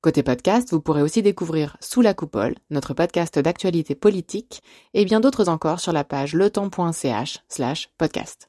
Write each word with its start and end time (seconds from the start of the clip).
Côté 0.00 0.22
podcast, 0.22 0.70
vous 0.70 0.80
pourrez 0.80 1.02
aussi 1.02 1.22
découvrir 1.22 1.76
Sous 1.80 2.02
la 2.02 2.14
coupole, 2.14 2.54
notre 2.70 2.94
podcast 2.94 3.36
d'actualité 3.36 3.96
politique, 3.96 4.62
et 4.94 5.04
bien 5.04 5.18
d'autres 5.18 5.48
encore 5.48 5.80
sur 5.80 5.92
la 5.92 6.04
page 6.04 6.34
letemps.ch 6.34 7.40
slash 7.48 7.90
podcast. 7.98 8.48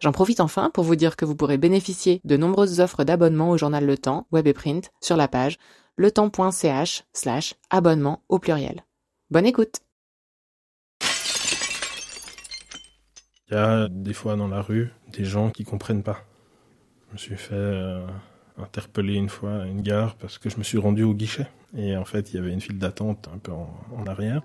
J'en 0.00 0.10
profite 0.10 0.40
enfin 0.40 0.70
pour 0.70 0.82
vous 0.82 0.96
dire 0.96 1.14
que 1.14 1.24
vous 1.24 1.36
pourrez 1.36 1.56
bénéficier 1.56 2.20
de 2.24 2.36
nombreuses 2.36 2.80
offres 2.80 3.04
d'abonnement 3.04 3.50
au 3.50 3.56
journal 3.56 3.86
Le 3.86 3.96
Temps, 3.96 4.26
web 4.32 4.48
et 4.48 4.52
print, 4.52 4.90
sur 5.00 5.16
la 5.16 5.28
page 5.28 5.58
letemps.ch 5.98 7.04
slash 7.12 7.54
abonnement 7.70 8.24
au 8.28 8.40
pluriel. 8.40 8.84
Bonne 9.30 9.46
écoute 9.46 9.76
Il 13.50 13.54
y 13.54 13.56
a 13.56 13.86
des 13.88 14.14
fois 14.14 14.34
dans 14.34 14.48
la 14.48 14.62
rue 14.62 14.90
des 15.12 15.24
gens 15.24 15.50
qui 15.50 15.62
comprennent 15.62 16.02
pas. 16.02 16.24
Je 17.06 17.12
me 17.12 17.18
suis 17.18 17.36
fait... 17.36 17.54
Euh, 17.54 18.04
interpellé 18.62 19.14
une 19.14 19.28
fois 19.28 19.62
à 19.62 19.66
une 19.66 19.82
gare 19.82 20.14
parce 20.16 20.38
que 20.38 20.50
je 20.50 20.58
me 20.58 20.62
suis 20.62 20.78
rendu 20.78 21.02
au 21.02 21.14
guichet. 21.14 21.46
Et 21.76 21.96
en 21.96 22.04
fait, 22.04 22.32
il 22.32 22.36
y 22.36 22.38
avait 22.38 22.52
une 22.52 22.60
file 22.60 22.78
d'attente 22.78 23.28
un 23.34 23.38
peu 23.38 23.52
en, 23.52 24.06
arrière. 24.06 24.42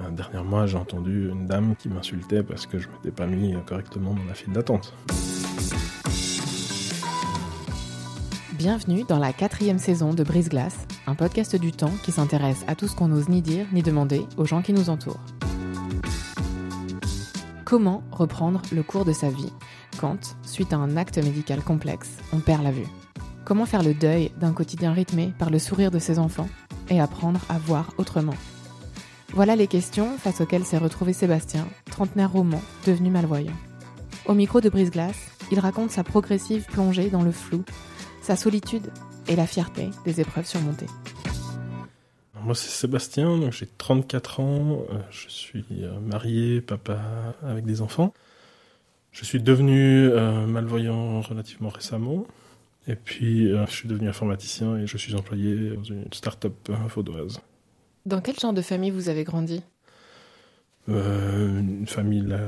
Euh, 0.00 0.10
dernièrement, 0.10 0.66
j'ai 0.66 0.76
entendu 0.76 1.28
une 1.28 1.46
dame 1.46 1.74
qui 1.76 1.88
m'insultait 1.88 2.42
parce 2.42 2.66
que 2.66 2.78
je 2.78 2.88
m'étais 2.88 3.10
pas 3.10 3.26
mis 3.26 3.54
correctement 3.66 4.14
dans 4.14 4.24
la 4.24 4.34
file 4.34 4.52
d'attente. 4.52 4.94
Bienvenue 8.52 9.02
dans 9.08 9.18
la 9.18 9.32
quatrième 9.32 9.78
saison 9.78 10.14
de 10.14 10.22
Brise 10.22 10.48
Glace, 10.48 10.86
un 11.08 11.16
podcast 11.16 11.56
du 11.56 11.72
temps 11.72 11.92
qui 12.04 12.12
s'intéresse 12.12 12.64
à 12.68 12.76
tout 12.76 12.86
ce 12.86 12.94
qu'on 12.94 13.08
n'ose 13.08 13.28
ni 13.28 13.42
dire 13.42 13.66
ni 13.72 13.82
demander 13.82 14.22
aux 14.36 14.44
gens 14.44 14.62
qui 14.62 14.72
nous 14.72 14.88
entourent. 14.88 15.20
Comment 17.64 18.04
reprendre 18.12 18.62
le 18.70 18.82
cours 18.84 19.04
de 19.04 19.12
sa 19.12 19.30
vie 19.30 19.52
quand, 19.98 20.36
suite 20.44 20.72
à 20.72 20.76
un 20.76 20.96
acte 20.96 21.18
médical 21.18 21.60
complexe, 21.60 22.18
on 22.32 22.38
perd 22.38 22.62
la 22.62 22.70
vue? 22.70 22.86
Comment 23.44 23.66
faire 23.66 23.82
le 23.82 23.92
deuil 23.92 24.30
d'un 24.38 24.52
quotidien 24.52 24.92
rythmé 24.92 25.32
par 25.38 25.50
le 25.50 25.58
sourire 25.58 25.90
de 25.90 25.98
ses 25.98 26.18
enfants 26.18 26.48
et 26.88 27.00
apprendre 27.00 27.40
à 27.48 27.58
voir 27.58 27.92
autrement 27.98 28.34
Voilà 29.30 29.56
les 29.56 29.66
questions 29.66 30.16
face 30.16 30.40
auxquelles 30.40 30.64
s'est 30.64 30.78
retrouvé 30.78 31.12
Sébastien, 31.12 31.66
trentenaire 31.90 32.30
roman, 32.30 32.62
devenu 32.86 33.10
malvoyant. 33.10 33.56
Au 34.26 34.34
micro 34.34 34.60
de 34.60 34.68
Brise 34.68 34.92
Glace, 34.92 35.26
il 35.50 35.58
raconte 35.58 35.90
sa 35.90 36.04
progressive 36.04 36.66
plongée 36.66 37.10
dans 37.10 37.22
le 37.22 37.32
flou, 37.32 37.64
sa 38.22 38.36
solitude 38.36 38.90
et 39.26 39.34
la 39.34 39.46
fierté 39.46 39.90
des 40.04 40.20
épreuves 40.20 40.46
surmontées. 40.46 40.86
Moi, 42.44 42.54
c'est 42.54 42.70
Sébastien, 42.70 43.50
j'ai 43.50 43.66
34 43.66 44.40
ans, 44.40 44.84
euh, 44.90 44.98
je 45.10 45.28
suis 45.28 45.64
euh, 45.82 45.98
marié, 46.00 46.60
papa 46.60 47.00
avec 47.42 47.64
des 47.64 47.82
enfants. 47.82 48.12
Je 49.12 49.24
suis 49.24 49.40
devenu 49.40 50.08
euh, 50.08 50.46
malvoyant 50.46 51.20
relativement 51.20 51.68
récemment. 51.68 52.24
Et 52.88 52.96
puis, 52.96 53.52
euh, 53.52 53.64
je 53.66 53.72
suis 53.72 53.88
devenu 53.88 54.08
informaticien 54.08 54.76
et 54.76 54.86
je 54.86 54.96
suis 54.96 55.14
employé 55.14 55.76
dans 55.76 55.84
une 55.84 56.12
start-up 56.12 56.68
vaudoise. 56.94 57.40
Dans 58.06 58.20
quel 58.20 58.38
genre 58.38 58.52
de 58.52 58.62
famille 58.62 58.90
vous 58.90 59.08
avez 59.08 59.22
grandi? 59.22 59.62
Euh, 60.88 61.60
Une 61.60 61.86
famille 61.86 62.22
la 62.22 62.40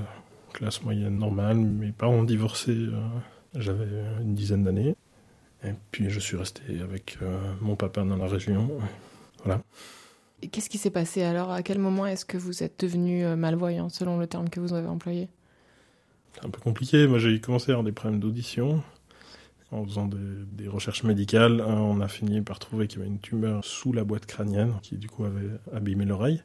classe 0.52 0.82
moyenne 0.82 1.18
normale. 1.18 1.58
Mes 1.58 1.92
parents 1.92 2.14
ont 2.14 2.24
divorcé, 2.24 2.72
euh, 2.72 3.00
j'avais 3.54 3.86
une 4.20 4.34
dizaine 4.34 4.64
d'années. 4.64 4.96
Et 5.62 5.72
puis, 5.92 6.10
je 6.10 6.18
suis 6.18 6.36
resté 6.36 6.62
avec 6.82 7.16
mon 7.62 7.74
papa 7.74 8.02
dans 8.04 8.16
la 8.16 8.26
région. 8.26 8.70
Voilà. 9.44 9.62
Qu'est-ce 10.52 10.68
qui 10.68 10.76
s'est 10.76 10.90
passé 10.90 11.22
alors? 11.22 11.50
À 11.50 11.62
quel 11.62 11.78
moment 11.78 12.04
est-ce 12.04 12.26
que 12.26 12.36
vous 12.36 12.62
êtes 12.62 12.80
devenu 12.80 13.24
malvoyant, 13.34 13.88
selon 13.88 14.18
le 14.18 14.26
terme 14.26 14.50
que 14.50 14.60
vous 14.60 14.74
avez 14.74 14.88
employé? 14.88 15.30
C'est 16.34 16.44
un 16.44 16.50
peu 16.50 16.60
compliqué. 16.60 17.06
Moi, 17.06 17.18
j'ai 17.18 17.40
commencé 17.40 17.70
à 17.70 17.74
avoir 17.74 17.84
des 17.84 17.92
problèmes 17.92 18.20
d'audition 18.20 18.82
en 19.74 19.84
faisant 19.84 20.06
des, 20.06 20.68
recherches 20.68 21.02
médicales, 21.04 21.60
on 21.60 22.00
a 22.00 22.08
fini 22.08 22.40
par 22.40 22.58
trouver 22.58 22.86
qu'il 22.86 23.00
y 23.00 23.02
avait 23.02 23.10
une 23.10 23.20
tumeur 23.20 23.64
sous 23.64 23.92
la 23.92 24.04
boîte 24.04 24.26
crânienne 24.26 24.74
qui 24.82 24.96
du 24.96 25.08
coup 25.08 25.24
avait 25.24 25.50
abîmé 25.72 26.04
l'oreille. 26.04 26.42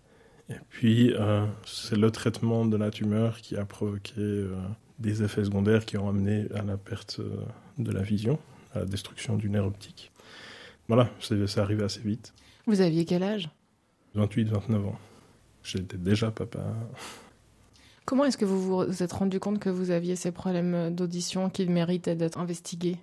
Et 0.49 0.57
puis 0.69 1.13
euh, 1.13 1.45
c'est 1.65 1.95
le 1.95 2.11
traitement 2.11 2.65
de 2.65 2.75
la 2.75 2.89
tumeur 2.91 3.39
qui 3.39 3.55
a 3.55 3.65
provoqué 3.65 4.13
euh, 4.17 4.55
des 4.97 5.23
effets 5.23 5.43
secondaires 5.43 5.85
qui 5.85 5.97
ont 5.97 6.09
amené 6.09 6.47
à 6.55 6.63
la 6.63 6.77
perte 6.77 7.19
euh, 7.19 7.45
de 7.77 7.91
la 7.91 8.01
vision, 8.01 8.39
à 8.73 8.79
la 8.79 8.85
destruction 8.85 9.37
du 9.37 9.49
nerf 9.49 9.65
optique. 9.65 10.11
Voilà, 10.87 11.09
c'est 11.19 11.57
arrivé 11.59 11.83
assez 11.83 12.01
vite. 12.01 12.33
Vous 12.65 12.81
aviez 12.81 13.05
quel 13.05 13.21
âge? 13.21 13.49
28-29 14.15 14.75
ans. 14.87 14.99
J'étais 15.63 15.97
déjà 15.97 16.31
papa. 16.31 16.59
Comment 18.05 18.25
est-ce 18.25 18.37
que 18.37 18.45
vous 18.45 18.85
vous 18.87 19.03
êtes 19.03 19.13
rendu 19.13 19.39
compte 19.39 19.59
que 19.59 19.69
vous 19.69 19.91
aviez 19.91 20.15
ces 20.15 20.31
problèmes 20.31 20.95
d'audition 20.95 21.51
qui 21.51 21.67
méritaient 21.67 22.15
d'être 22.15 22.39
investigués? 22.39 22.97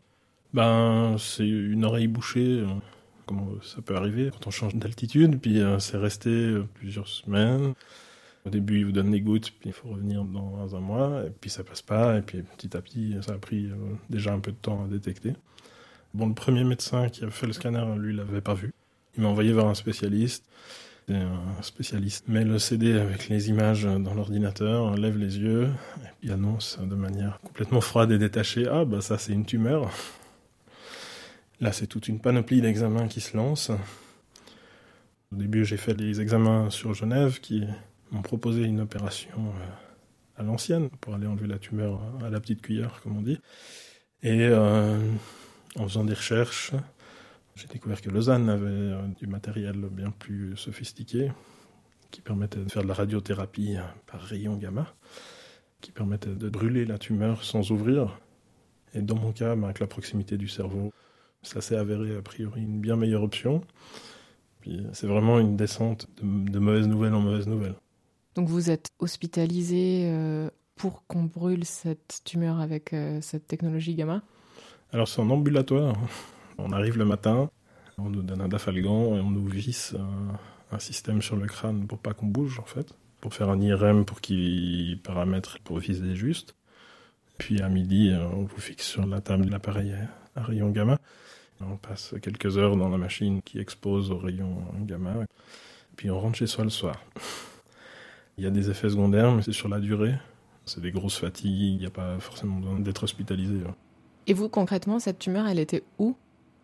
Ben, 0.56 1.16
c'est 1.18 1.46
une 1.46 1.84
oreille 1.84 2.06
bouchée. 2.06 2.60
Euh, 2.60 2.66
comment 3.26 3.46
ça 3.62 3.82
peut 3.82 3.94
arriver 3.94 4.30
quand 4.32 4.46
on 4.46 4.50
change 4.50 4.74
d'altitude. 4.74 5.38
Puis 5.38 5.60
euh, 5.60 5.78
c'est 5.78 5.98
resté 5.98 6.30
euh, 6.30 6.66
plusieurs 6.74 7.08
semaines. 7.08 7.74
Au 8.46 8.48
début, 8.48 8.78
ils 8.78 8.86
vous 8.86 8.92
donnent 8.92 9.12
les 9.12 9.20
gouttes, 9.20 9.52
puis 9.60 9.70
il 9.70 9.72
faut 9.72 9.88
revenir 9.88 10.24
dans 10.24 10.74
un 10.74 10.80
mois, 10.80 11.24
et 11.26 11.30
puis 11.30 11.50
ça 11.50 11.64
passe 11.64 11.82
pas, 11.82 12.16
et 12.16 12.22
puis 12.22 12.42
petit 12.42 12.76
à 12.76 12.80
petit, 12.80 13.16
ça 13.20 13.32
a 13.32 13.38
pris 13.38 13.68
déjà 14.08 14.32
un 14.32 14.38
peu 14.38 14.52
de 14.52 14.56
temps 14.56 14.84
à 14.84 14.86
détecter. 14.86 15.32
Bon, 16.14 16.28
le 16.28 16.34
premier 16.34 16.62
médecin 16.62 17.08
qui 17.08 17.24
a 17.24 17.30
fait 17.30 17.48
le 17.48 17.52
scanner, 17.52 17.84
lui, 17.98 18.14
l'avait 18.14 18.40
pas 18.40 18.54
vu. 18.54 18.72
Il 19.16 19.24
m'a 19.24 19.30
envoyé 19.30 19.52
vers 19.52 19.66
un 19.66 19.74
spécialiste. 19.74 20.44
Et 21.08 21.16
un 21.16 21.60
spécialiste 21.62 22.28
met 22.28 22.44
le 22.44 22.60
CD 22.60 22.92
avec 22.92 23.28
les 23.28 23.48
images 23.48 23.82
dans 23.82 24.14
l'ordinateur, 24.14 24.94
lève 24.94 25.18
les 25.18 25.38
yeux, 25.38 25.68
et 26.04 26.08
puis 26.20 26.30
annonce 26.30 26.78
de 26.80 26.94
manière 26.94 27.40
complètement 27.40 27.80
froide 27.80 28.12
et 28.12 28.18
détachée 28.18 28.68
Ah, 28.70 28.84
bah 28.84 29.00
ça, 29.00 29.18
c'est 29.18 29.32
une 29.32 29.44
tumeur. 29.44 29.90
Là, 31.58 31.72
c'est 31.72 31.86
toute 31.86 32.08
une 32.08 32.20
panoplie 32.20 32.60
d'examens 32.60 33.08
qui 33.08 33.22
se 33.22 33.34
lancent. 33.34 33.70
Au 35.32 35.36
début, 35.36 35.64
j'ai 35.64 35.78
fait 35.78 35.94
les 35.94 36.20
examens 36.20 36.68
sur 36.68 36.92
Genève 36.92 37.40
qui 37.40 37.64
m'ont 38.10 38.20
proposé 38.20 38.64
une 38.64 38.80
opération 38.80 39.38
euh, 39.38 40.40
à 40.40 40.42
l'ancienne 40.42 40.90
pour 41.00 41.14
aller 41.14 41.26
enlever 41.26 41.46
la 41.46 41.58
tumeur 41.58 42.02
à 42.22 42.28
la 42.28 42.40
petite 42.40 42.60
cuillère, 42.60 43.00
comme 43.02 43.16
on 43.16 43.22
dit. 43.22 43.40
Et 44.22 44.42
euh, 44.42 45.00
en 45.76 45.88
faisant 45.88 46.04
des 46.04 46.12
recherches, 46.12 46.72
j'ai 47.54 47.68
découvert 47.68 48.02
que 48.02 48.10
Lausanne 48.10 48.50
avait 48.50 48.66
euh, 48.66 49.06
du 49.18 49.26
matériel 49.26 49.78
bien 49.90 50.10
plus 50.10 50.58
sophistiqué 50.58 51.32
qui 52.10 52.20
permettait 52.20 52.60
de 52.60 52.70
faire 52.70 52.82
de 52.82 52.88
la 52.88 52.94
radiothérapie 52.94 53.76
par 54.06 54.20
rayon 54.20 54.56
gamma, 54.56 54.94
qui 55.80 55.90
permettait 55.90 56.34
de 56.34 56.48
brûler 56.50 56.84
la 56.84 56.98
tumeur 56.98 57.44
sans 57.44 57.70
ouvrir. 57.70 58.20
Et 58.92 59.00
dans 59.00 59.16
mon 59.16 59.32
cas, 59.32 59.52
avec 59.52 59.80
la 59.80 59.86
proximité 59.86 60.36
du 60.36 60.48
cerveau, 60.48 60.92
ça 61.46 61.60
s'est 61.60 61.76
avéré 61.76 62.16
a 62.16 62.22
priori 62.22 62.62
une 62.62 62.80
bien 62.80 62.96
meilleure 62.96 63.22
option. 63.22 63.62
Puis 64.60 64.84
c'est 64.92 65.06
vraiment 65.06 65.38
une 65.38 65.56
descente 65.56 66.08
de, 66.20 66.58
mauvaises 66.58 66.88
nouvelles 66.88 67.14
en 67.14 67.20
mauvaises 67.20 67.46
nouvelles. 67.46 67.76
Donc 68.34 68.48
vous 68.48 68.70
êtes 68.70 68.90
hospitalisé 68.98 70.02
euh, 70.06 70.50
pour 70.74 71.06
qu'on 71.06 71.24
brûle 71.24 71.64
cette 71.64 72.20
tumeur 72.24 72.60
avec 72.60 72.92
euh, 72.92 73.20
cette 73.22 73.46
technologie 73.46 73.94
gamma? 73.94 74.22
Alors 74.92 75.08
c'est 75.08 75.20
en 75.20 75.30
ambulatoire. 75.30 75.94
On 76.58 76.72
arrive 76.72 76.98
le 76.98 77.04
matin, 77.04 77.50
on 77.98 78.10
nous 78.10 78.22
donne 78.22 78.40
un 78.40 78.48
dafalgan 78.48 79.16
et 79.16 79.20
on 79.20 79.30
nous 79.30 79.46
visse 79.46 79.94
un, 80.72 80.78
système 80.78 81.22
sur 81.22 81.36
le 81.36 81.46
crâne 81.46 81.86
pour 81.86 81.98
pas 81.98 82.12
qu'on 82.12 82.26
bouge 82.26 82.58
en 82.58 82.64
fait, 82.64 82.92
pour 83.22 83.32
faire 83.32 83.48
un 83.48 83.58
IRM 83.60 84.04
pour 84.04 84.20
qu'il 84.20 85.00
paramètre 85.02 85.58
pour 85.60 85.78
viser 85.78 86.14
juste. 86.14 86.54
Puis 87.38 87.62
à 87.62 87.68
midi, 87.68 88.10
euh, 88.10 88.26
on 88.34 88.42
vous 88.42 88.60
fixe 88.60 88.86
sur 88.86 89.06
la 89.06 89.21
table 89.21 89.47
de 89.47 89.50
l'appareil 89.50 89.94
à 90.34 90.42
rayon 90.42 90.71
gamma. 90.71 90.98
On 91.60 91.76
passe 91.76 92.14
quelques 92.20 92.58
heures 92.58 92.76
dans 92.76 92.88
la 92.88 92.98
machine 92.98 93.41
qui 93.42 93.58
expose 93.58 94.10
aux 94.10 94.18
rayons 94.18 94.62
gamma, 94.80 95.14
puis 95.97 96.10
on 96.10 96.20
rentre 96.20 96.36
chez 96.36 96.47
soi 96.47 96.64
le 96.64 96.70
soir. 96.70 97.03
Il 98.38 98.44
y 98.44 98.47
a 98.47 98.50
des 98.50 98.68
effets 98.68 98.91
secondaires, 98.91 99.32
mais 99.32 99.42
c'est 99.42 99.53
sur 99.53 99.68
la 99.68 99.80
durée. 99.80 100.14
C'est 100.66 100.80
des 100.80 100.91
grosses 100.91 101.18
fatigues, 101.18 101.74
il 101.74 101.78
n'y 101.78 101.86
a 101.86 101.91
pas 101.91 102.18
forcément 102.18 102.56
besoin 102.56 102.78
d'être 102.80 103.04
hospitalisé. 103.04 103.60
Hein. 103.66 103.74
Et 104.26 104.34
vous, 104.34 104.48
concrètement, 104.48 104.98
cette 104.98 105.18
tumeur, 105.18 105.47
elle 105.47 105.60
était 105.60 105.84
où? 105.98 106.16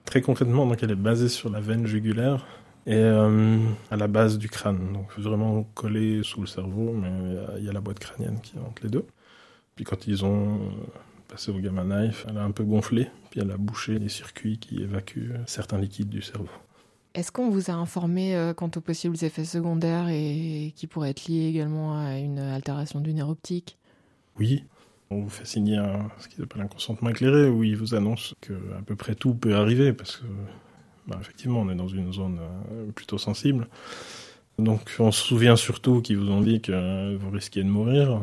Très 0.04 0.20
concrètement, 0.20 0.66
donc 0.66 0.82
elle 0.82 0.90
est 0.90 0.96
basée 0.96 1.28
sur 1.28 1.48
la 1.48 1.60
veine 1.60 1.86
jugulaire 1.86 2.44
et 2.86 2.96
euh, 2.96 3.58
à 3.90 3.96
la 3.96 4.08
base 4.08 4.38
du 4.38 4.48
crâne. 4.48 4.92
Donc 4.92 5.16
vraiment 5.16 5.62
collée 5.74 6.22
sous 6.24 6.40
le 6.40 6.48
cerveau, 6.48 6.92
mais 6.92 7.12
il 7.58 7.64
y 7.64 7.68
a 7.68 7.72
la 7.72 7.80
boîte 7.80 8.00
crânienne 8.00 8.40
qui 8.42 8.56
est 8.56 8.60
entre 8.60 8.82
les 8.82 8.90
deux. 8.90 9.06
Puis 9.76 9.84
quand 9.84 10.06
ils 10.06 10.24
ont 10.24 10.58
passé 11.32 11.50
au 11.50 11.58
gamma 11.58 11.82
knife, 11.82 12.26
elle 12.29 12.37
a 12.37 12.44
un 12.44 12.50
peu 12.50 12.62
gonflé, 12.62 13.08
puis 13.31 13.40
elle 13.40 13.50
a 13.50 13.56
bouché 13.56 13.99
les 13.99 14.11
circuits 14.11 14.58
qui 14.58 14.82
évacuent 14.82 15.32
certains 15.46 15.79
liquides 15.79 16.11
du 16.11 16.20
cerveau. 16.20 16.50
Est-ce 17.14 17.32
qu'on 17.32 17.49
vous 17.49 17.70
a 17.70 17.75
informé 17.75 18.37
euh, 18.37 18.52
quant 18.52 18.70
aux 18.76 18.81
possibles 18.81 19.17
effets 19.23 19.46
secondaires 19.46 20.08
et 20.11 20.75
qui 20.76 20.87
pourraient 20.87 21.11
être 21.11 21.26
liés 21.29 21.46
également 21.46 21.99
à 21.99 22.19
une 22.19 22.38
altération 22.38 23.00
du 23.00 23.14
nerf 23.14 23.31
optique? 23.31 23.79
Oui. 24.38 24.64
On 25.11 25.23
vous 25.23 25.31
fait 25.31 25.46
signer 25.46 25.76
un, 25.76 26.11
ce 26.19 26.29
qu'ils 26.29 26.43
appellent 26.43 26.62
un 26.62 26.69
consentement 26.69 27.08
éclairé, 27.11 27.49
où 27.49 27.64
ils 27.64 27.76
vous 27.76 27.94
annoncent 27.94 28.34
que 28.40 28.55
à 28.79 28.82
peu 28.82 28.96
près 28.96 29.14
tout 29.14 29.34
peut 29.34 29.55
arriver, 29.55 29.93
parce 29.93 30.19
que, 30.19 30.25
bah, 31.06 31.19
effectivement, 31.20 31.61
on 31.61 31.70
est 31.70 31.75
dans 31.75 31.88
une 31.88 32.12
zone 32.12 32.40
euh, 32.40 32.90
plutôt 32.93 33.19
sensible. 33.19 33.69
Donc, 34.58 34.96
on 34.99 35.12
se 35.12 35.23
souvient 35.23 35.56
surtout 35.56 36.02
qu'ils 36.02 36.19
vous 36.19 36.31
ont 36.31 36.43
dit 36.43 36.61
que 36.61 37.17
vous 37.17 37.31
risquiez 37.31 37.62
de 37.62 37.69
mourir. 37.69 38.20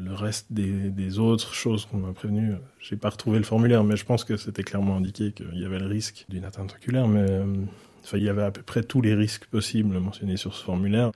Le 0.00 0.14
reste 0.14 0.46
des, 0.52 0.90
des 0.90 1.18
autres 1.18 1.54
choses 1.54 1.84
qu'on 1.84 1.96
m'a 1.98 2.12
prévenu, 2.12 2.54
j'ai 2.78 2.96
pas 2.96 3.10
retrouvé 3.10 3.38
le 3.38 3.44
formulaire, 3.44 3.82
mais 3.82 3.96
je 3.96 4.04
pense 4.04 4.22
que 4.22 4.36
c'était 4.36 4.62
clairement 4.62 4.96
indiqué 4.96 5.32
qu'il 5.32 5.58
y 5.58 5.64
avait 5.64 5.80
le 5.80 5.86
risque 5.86 6.24
d'une 6.28 6.44
atteinte 6.44 6.72
oculaire, 6.72 7.08
mais 7.08 7.28
euh, 7.28 7.44
enfin, 8.04 8.16
il 8.16 8.22
y 8.22 8.28
avait 8.28 8.44
à 8.44 8.52
peu 8.52 8.62
près 8.62 8.84
tous 8.84 9.02
les 9.02 9.14
risques 9.14 9.46
possibles 9.46 9.98
mentionnés 9.98 10.36
sur 10.36 10.54
ce 10.54 10.62
formulaire. 10.62 11.10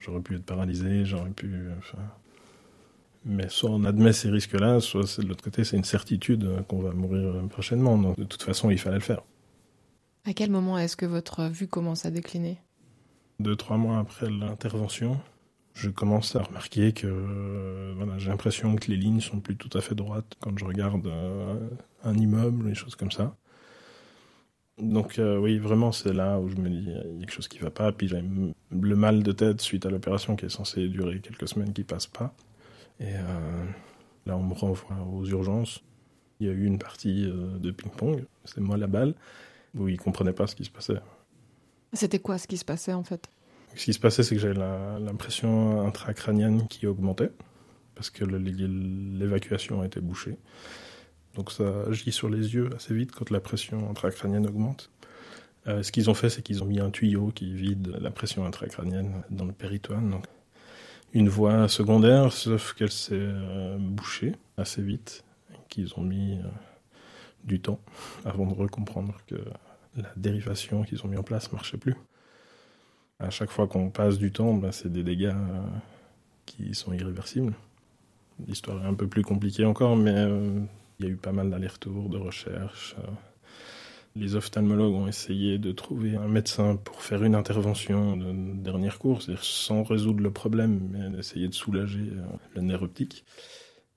J'aurais 0.00 0.22
pu 0.22 0.34
être 0.36 0.46
paralysé, 0.46 1.04
j'aurais 1.04 1.30
pu. 1.30 1.68
Enfin... 1.78 1.98
Mais 3.26 3.50
soit 3.50 3.70
on 3.70 3.84
admet 3.84 4.14
ces 4.14 4.30
risques-là, 4.30 4.80
soit 4.80 5.20
de 5.20 5.28
l'autre 5.28 5.44
côté, 5.44 5.62
c'est 5.62 5.76
une 5.76 5.84
certitude 5.84 6.48
qu'on 6.68 6.80
va 6.80 6.92
mourir 6.92 7.34
prochainement. 7.50 7.98
Donc 7.98 8.18
de 8.18 8.24
toute 8.24 8.42
façon, 8.42 8.70
il 8.70 8.78
fallait 8.78 8.96
le 8.96 9.02
faire. 9.02 9.20
À 10.24 10.32
quel 10.32 10.50
moment 10.50 10.78
est-ce 10.78 10.96
que 10.96 11.06
votre 11.06 11.48
vue 11.50 11.68
commence 11.68 12.06
à 12.06 12.10
décliner? 12.10 12.58
Deux, 13.40 13.56
trois 13.56 13.76
mois 13.76 13.98
après 13.98 14.30
l'intervention, 14.30 15.20
je 15.74 15.88
commence 15.88 16.36
à 16.36 16.42
remarquer 16.42 16.92
que 16.92 17.06
euh, 17.06 17.94
voilà, 17.96 18.18
j'ai 18.18 18.28
l'impression 18.28 18.76
que 18.76 18.90
les 18.90 18.96
lignes 18.96 19.20
sont 19.20 19.40
plus 19.40 19.56
tout 19.56 19.76
à 19.76 19.80
fait 19.80 19.94
droites 19.94 20.36
quand 20.40 20.56
je 20.58 20.64
regarde 20.64 21.06
euh, 21.06 21.68
un 22.04 22.14
immeuble, 22.14 22.68
des 22.68 22.74
choses 22.74 22.94
comme 22.94 23.10
ça. 23.10 23.34
Donc 24.78 25.18
euh, 25.18 25.38
oui, 25.38 25.58
vraiment, 25.58 25.92
c'est 25.92 26.12
là 26.12 26.38
où 26.38 26.48
je 26.48 26.56
me 26.56 26.68
dis, 26.68 26.86
il 26.86 26.92
y 26.92 26.96
a 26.96 27.20
quelque 27.20 27.32
chose 27.32 27.48
qui 27.48 27.58
va 27.58 27.70
pas. 27.70 27.92
Puis 27.92 28.08
j'ai 28.08 28.22
le 28.70 28.96
mal 28.96 29.22
de 29.22 29.32
tête 29.32 29.60
suite 29.60 29.86
à 29.86 29.90
l'opération 29.90 30.36
qui 30.36 30.46
est 30.46 30.50
censée 30.50 30.88
durer 30.88 31.20
quelques 31.20 31.48
semaines 31.48 31.72
qui 31.72 31.84
passe 31.84 32.06
pas. 32.06 32.34
Et 33.00 33.12
là, 34.26 34.36
on 34.36 34.42
me 34.42 34.54
renvoie 34.54 34.96
aux 35.12 35.24
urgences. 35.24 35.82
Il 36.40 36.46
y 36.46 36.50
a 36.50 36.52
eu 36.52 36.64
une 36.64 36.78
partie 36.78 37.24
de 37.26 37.70
ping-pong, 37.70 38.24
c'est 38.44 38.60
moi 38.60 38.76
la 38.76 38.86
balle, 38.86 39.14
où 39.74 39.88
ils 39.88 39.98
comprenaient 39.98 40.32
pas 40.32 40.46
ce 40.46 40.56
qui 40.56 40.64
se 40.64 40.70
passait. 40.70 40.98
C'était 41.92 42.18
quoi 42.18 42.38
ce 42.38 42.46
qui 42.46 42.56
se 42.56 42.64
passait 42.64 42.92
en 42.92 43.04
fait? 43.04 43.28
Ce 43.74 43.84
qui 43.84 43.92
se 43.92 43.98
passait, 43.98 44.22
c'est 44.22 44.34
que 44.34 44.40
j'avais 44.40 44.58
l'impression 45.00 45.86
intracrânienne 45.86 46.68
qui 46.68 46.86
augmentait, 46.86 47.30
parce 47.94 48.10
que 48.10 48.24
l'évacuation 48.24 49.82
été 49.84 50.00
bouchée. 50.00 50.36
Donc 51.34 51.50
ça 51.50 51.64
agit 51.88 52.12
sur 52.12 52.28
les 52.28 52.54
yeux 52.54 52.70
assez 52.76 52.94
vite 52.94 53.12
quand 53.12 53.30
la 53.30 53.40
pression 53.40 53.88
intracrânienne 53.90 54.46
augmente. 54.46 54.90
Euh, 55.66 55.82
ce 55.82 55.92
qu'ils 55.92 56.10
ont 56.10 56.14
fait, 56.14 56.28
c'est 56.28 56.42
qu'ils 56.42 56.62
ont 56.62 56.66
mis 56.66 56.80
un 56.80 56.90
tuyau 56.90 57.28
qui 57.28 57.54
vide 57.54 57.96
la 58.00 58.10
pression 58.10 58.44
intracrânienne 58.44 59.22
dans 59.30 59.44
le 59.44 59.52
péritoine. 59.52 60.10
Donc 60.10 60.26
une 61.14 61.28
voie 61.28 61.68
secondaire, 61.68 62.32
sauf 62.32 62.74
qu'elle 62.74 62.90
s'est 62.90 63.14
euh, 63.14 63.76
bouchée 63.78 64.34
assez 64.56 64.82
vite, 64.82 65.24
qu'ils 65.68 65.92
ont 65.96 66.02
mis 66.02 66.38
euh, 66.38 66.42
du 67.44 67.60
temps 67.60 67.80
avant 68.24 68.46
de 68.46 68.54
recomprendre 68.54 69.16
que 69.26 69.36
la 69.96 70.12
dérivation 70.16 70.82
qu'ils 70.82 71.04
ont 71.04 71.08
mis 71.08 71.16
en 71.16 71.22
place 71.22 71.52
marchait 71.52 71.78
plus. 71.78 71.96
À 73.22 73.30
chaque 73.30 73.50
fois 73.50 73.66
qu'on 73.68 73.90
passe 73.90 74.18
du 74.18 74.32
temps, 74.32 74.54
ben, 74.54 74.72
c'est 74.72 74.92
des 74.92 75.04
dégâts 75.04 75.34
euh, 75.34 75.62
qui 76.44 76.74
sont 76.74 76.92
irréversibles. 76.92 77.54
L'histoire 78.46 78.82
est 78.82 78.88
un 78.88 78.94
peu 78.94 79.06
plus 79.06 79.22
compliquée 79.22 79.64
encore, 79.64 79.96
mais 79.96 80.26
il 80.98 81.06
y 81.06 81.08
a 81.08 81.12
eu 81.12 81.16
pas 81.16 81.32
mal 81.32 81.50
d'allers-retours, 81.50 82.08
de 82.08 82.18
recherches. 82.18 82.96
Les 84.14 84.36
ophtalmologues 84.36 84.94
ont 84.94 85.06
essayé 85.06 85.58
de 85.58 85.72
trouver 85.72 86.16
un 86.16 86.28
médecin 86.28 86.76
pour 86.76 87.02
faire 87.02 87.24
une 87.24 87.34
intervention 87.34 88.16
de 88.16 88.62
dernière 88.62 88.98
course, 88.98 89.34
sans 89.36 89.84
résoudre 89.84 90.22
le 90.22 90.30
problème, 90.30 90.88
mais 90.90 91.08
d'essayer 91.08 91.48
de 91.48 91.54
soulager 91.54 92.10
euh, 92.12 92.22
le 92.54 92.60
nerf 92.60 92.82
optique. 92.82 93.24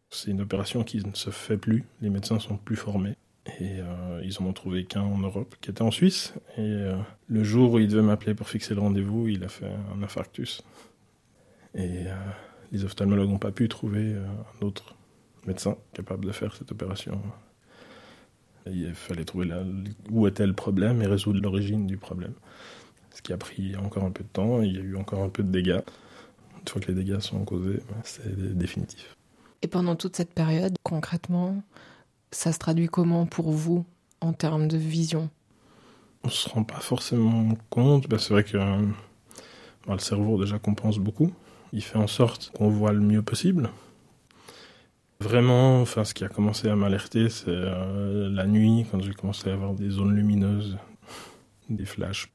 C'est 0.09 0.31
une 0.31 0.41
opération 0.41 0.83
qui 0.83 1.05
ne 1.05 1.13
se 1.13 1.31
fait 1.31 1.57
plus, 1.57 1.83
les 2.01 2.09
médecins 2.09 2.39
sont 2.39 2.57
plus 2.57 2.77
formés. 2.77 3.15
Et 3.45 3.79
euh, 3.79 4.21
ils 4.23 4.41
en 4.41 4.45
ont 4.45 4.53
trouvé 4.53 4.85
qu'un 4.85 5.01
en 5.01 5.19
Europe, 5.19 5.55
qui 5.61 5.69
était 5.69 5.81
en 5.81 5.91
Suisse. 5.91 6.33
Et 6.57 6.61
euh, 6.61 6.95
le 7.27 7.43
jour 7.43 7.73
où 7.73 7.79
il 7.79 7.87
devait 7.87 8.01
m'appeler 8.01 8.33
pour 8.33 8.49
fixer 8.49 8.73
le 8.73 8.81
rendez-vous, 8.81 9.27
il 9.27 9.43
a 9.43 9.49
fait 9.49 9.69
un 9.95 10.01
infarctus. 10.01 10.63
Et 11.75 12.05
les 12.71 12.85
ophtalmologues 12.85 13.29
n'ont 13.29 13.37
pas 13.37 13.51
pu 13.51 13.67
trouver 13.67 14.15
un 14.15 14.65
autre 14.65 14.95
médecin 15.45 15.75
capable 15.93 16.25
de 16.25 16.31
faire 16.31 16.55
cette 16.55 16.71
opération 16.71 17.21
il 18.67 18.93
fallait 18.93 19.25
trouver 19.25 19.49
où 20.09 20.27
était 20.27 20.47
le 20.47 20.53
problème 20.53 21.01
et 21.01 21.07
résoudre 21.07 21.39
l'origine 21.41 21.85
du 21.85 21.97
problème. 21.97 22.33
Ce 23.13 23.21
qui 23.21 23.31
a 23.33 23.37
pris 23.37 23.75
encore 23.75 24.03
un 24.03 24.11
peu 24.11 24.23
de 24.23 24.29
temps, 24.29 24.61
il 24.61 24.75
y 24.75 24.77
a 24.77 24.81
eu 24.81 24.95
encore 24.95 25.23
un 25.23 25.29
peu 25.29 25.43
de 25.43 25.49
dégâts. 25.49 25.81
Une 26.59 26.67
fois 26.67 26.81
que 26.81 26.87
les 26.87 27.03
dégâts 27.03 27.19
sont 27.19 27.45
causés, 27.45 27.79
c'est 28.03 28.57
définitif. 28.57 29.15
Et 29.61 29.67
pendant 29.67 29.95
toute 29.95 30.15
cette 30.15 30.33
période, 30.33 30.75
concrètement, 30.83 31.63
ça 32.31 32.51
se 32.51 32.59
traduit 32.59 32.87
comment 32.87 33.25
pour 33.25 33.51
vous 33.51 33.85
en 34.21 34.33
termes 34.33 34.67
de 34.67 34.77
vision? 34.77 35.29
On 36.23 36.29
se 36.29 36.49
rend 36.49 36.63
pas 36.63 36.79
forcément 36.79 37.49
compte. 37.69 38.07
Ben, 38.09 38.17
c'est 38.17 38.33
vrai 38.33 38.43
que 38.43 38.57
ben, 38.57 38.93
le 39.87 39.99
cerveau 39.99 40.41
déjà 40.41 40.57
compense 40.59 40.97
beaucoup. 40.97 41.31
Il 41.71 41.83
fait 41.83 41.97
en 41.97 42.07
sorte 42.07 42.51
qu'on 42.55 42.69
voit 42.69 42.93
le 42.93 43.01
mieux 43.01 43.21
possible. 43.21 43.69
Vraiment, 45.19 45.81
enfin, 45.81 46.03
ce 46.03 46.13
qui 46.13 46.23
a 46.23 46.27
commencé 46.27 46.67
à 46.67 46.75
m'alerter, 46.75 47.29
c'est 47.29 47.47
euh, 47.47 48.29
la 48.29 48.45
nuit, 48.45 48.85
quand 48.91 48.99
j'ai 49.01 49.13
commencé 49.13 49.49
à 49.49 49.53
avoir 49.53 49.73
des 49.73 49.89
zones 49.89 50.13
lumineuses, 50.13 50.77
des 51.69 51.85
flashs. 51.85 52.31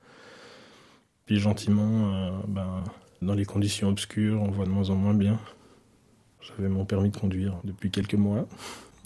Puis 1.27 1.39
gentiment, 1.39 2.15
euh, 2.15 2.31
ben, 2.49 2.83
dans 3.23 3.35
les 3.35 3.45
conditions 3.45 3.89
obscures, 3.89 4.41
on 4.41 4.51
voit 4.51 4.65
de 4.65 4.71
moins 4.71 4.91
en 4.91 4.95
moins 4.95 5.15
bien. 5.15 5.39
J'avais 6.41 6.69
mon 6.69 6.85
permis 6.85 7.11
de 7.11 7.17
conduire 7.17 7.55
depuis 7.65 7.91
quelques 7.91 8.15
mois. 8.15 8.47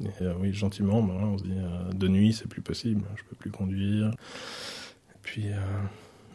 Et 0.00 0.22
euh, 0.22 0.34
oui, 0.38 0.52
gentiment, 0.52 1.02
ben, 1.02 1.14
on 1.14 1.38
se 1.38 1.44
dit, 1.44 1.56
de 1.94 2.08
nuit, 2.08 2.32
c'est 2.32 2.48
plus 2.48 2.62
possible, 2.62 3.02
je 3.16 3.22
peux 3.24 3.36
plus 3.36 3.50
conduire. 3.50 4.08
Et 4.08 5.18
puis, 5.22 5.46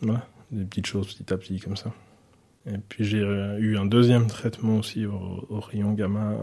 voilà, 0.01 0.25
des 0.51 0.65
petites 0.65 0.87
choses 0.87 1.13
petit 1.13 1.33
à 1.33 1.37
petit 1.37 1.59
comme 1.59 1.77
ça. 1.77 1.93
Et 2.65 2.77
puis 2.77 3.05
j'ai 3.05 3.19
eu 3.19 3.77
un 3.77 3.85
deuxième 3.85 4.27
traitement 4.27 4.77
aussi 4.77 5.05
au, 5.05 5.45
au 5.49 5.59
rayon 5.59 5.93
gamma 5.93 6.35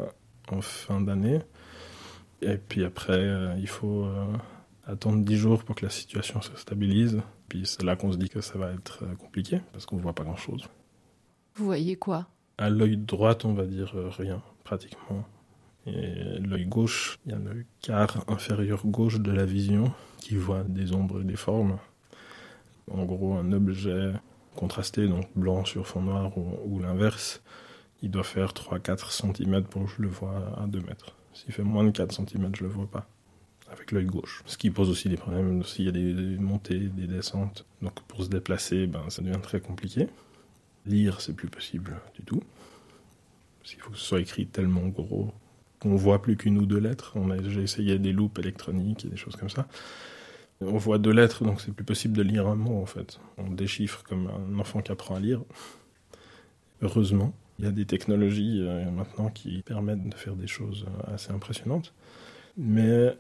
en 0.51 0.61
fin 0.61 1.01
d'année. 1.01 1.41
Et 2.43 2.59
puis 2.59 2.85
après, 2.85 3.19
euh, 3.19 3.55
il 3.59 3.69
faut 3.69 4.05
euh, 4.05 4.27
attendre 4.87 5.25
10 5.25 5.37
jours 5.37 5.65
pour 5.65 5.75
que 5.75 5.85
la 5.85 5.91
situation 5.91 6.41
se 6.43 6.55
stabilise. 6.57 7.21
Puis 7.49 7.63
c'est 7.65 7.83
là 7.83 7.97
qu'on 7.97 8.13
se 8.13 8.19
dit 8.19 8.29
que 8.29 8.41
ça 8.41 8.59
va 8.59 8.73
être 8.73 9.05
euh, 9.05 9.15
compliqué, 9.15 9.61
parce 9.73 9.87
qu'on 9.87 9.97
ne 9.97 10.03
voit 10.03 10.15
pas 10.15 10.25
grand-chose. 10.25 10.65
Vous 11.55 11.65
voyez 11.65 11.97
quoi? 11.97 12.29
À 12.59 12.71
l'œil 12.71 12.97
droit, 12.97 13.37
on 13.45 13.53
va 13.53 13.67
dire 13.67 13.95
rien, 14.19 14.43
pratiquement. 14.65 15.25
Et 15.87 16.39
l'œil 16.41 16.67
gauche, 16.67 17.19
il 17.27 17.33
y 17.33 17.35
a 17.35 17.39
le 17.39 17.65
quart 17.81 18.25
inférieur 18.29 18.85
gauche 18.87 19.21
de 19.21 19.31
la 19.31 19.45
vision 19.45 19.93
qui 20.19 20.35
voit 20.35 20.65
des 20.65 20.93
ombres 20.93 21.21
et 21.21 21.25
des 21.25 21.37
formes. 21.37 21.79
En 22.91 23.05
gros, 23.05 23.35
un 23.35 23.53
objet 23.53 24.13
contrasté, 24.57 25.07
donc 25.07 25.27
blanc 25.37 25.65
sur 25.65 25.87
fond 25.87 26.03
noir 26.03 26.33
ou, 26.37 26.81
l'inverse, 26.81 27.43
il 28.03 28.11
doit 28.11 28.25
faire 28.25 28.53
3-4 28.53 29.11
cm 29.11 29.63
pour 29.65 29.85
que 29.85 29.91
je 29.97 30.03
le 30.03 30.09
vois 30.09 30.59
à 30.61 30.67
2 30.67 30.81
mètres. 30.81 31.15
S'il 31.35 31.53
fait 31.53 31.63
moins 31.63 31.85
de 31.85 31.91
4 31.91 32.13
cm, 32.13 32.51
je 32.57 32.65
le 32.65 32.69
vois 32.69 32.87
pas 32.87 33.07
avec 33.71 33.93
l'œil 33.93 34.07
gauche. 34.07 34.43
Ce 34.47 34.57
qui 34.57 34.71
pose 34.71 34.91
aussi 34.91 35.09
des 35.09 35.17
problèmes, 35.17 35.63
s'il 35.65 35.87
y 35.87 35.89
a 35.89 35.93
des 35.93 36.39
montées, 36.39 36.79
des 36.79 37.07
descentes. 37.07 37.65
Donc 37.83 38.01
pour 38.03 38.25
se 38.25 38.29
déplacer, 38.29 38.87
ben, 38.87 39.09
ça 39.09 39.23
devient 39.23 39.41
très 39.43 39.61
compliqué. 39.61 40.09
Lire, 40.87 41.21
c'est 41.21 41.35
plus 41.35 41.49
possible 41.49 41.97
du 42.15 42.23
tout. 42.23 42.43
Qu'il 43.65 43.81
faut 43.81 43.91
que 43.91 43.97
ce 43.97 44.05
soit 44.05 44.21
écrit 44.21 44.47
tellement 44.47 44.87
gros 44.87 45.33
qu'on 45.87 45.97
voit 45.97 46.21
plus 46.21 46.37
qu'une 46.37 46.59
ou 46.59 46.67
deux 46.67 46.79
lettres. 46.79 47.13
On 47.15 47.31
a 47.31 47.37
déjà 47.37 47.61
essayé 47.61 47.99
des 47.99 48.13
loupes 48.13 48.39
électroniques 48.39 49.05
et 49.05 49.09
des 49.09 49.17
choses 49.17 49.37
comme 49.37 49.51
ça. 49.51 49.67
On 50.61 50.79
voit 50.79 50.99
deux 50.99 51.13
lettres, 51.13 51.45
donc 51.45 51.61
c'est 51.61 51.73
plus 51.73 51.85
possible 51.85 52.17
de 52.17 52.23
lire 52.23 52.47
un 52.49 52.57
mot 52.57 52.81
en 52.81 52.87
fait. 52.87 53.21
On 53.39 53.51
déchiffre 53.51 54.03
comme 54.03 54.29
un 54.29 54.59
enfant 54.59 54.81
qui 54.81 54.91
apprend 54.91 55.15
à 55.15 55.21
lire. 55.21 55.43
Heureusement. 56.83 57.33
Il 57.59 57.65
y 57.65 57.69
a 57.69 57.71
des 57.71 57.87
technologies 57.87 58.61
euh, 58.63 58.91
maintenant 58.91 59.31
qui 59.31 59.63
permettent 59.63 60.07
de 60.07 60.15
faire 60.15 60.37
des 60.37 60.47
choses 60.47 60.85
assez 61.07 61.33
impressionnantes, 61.33 61.95
mais 62.59 63.17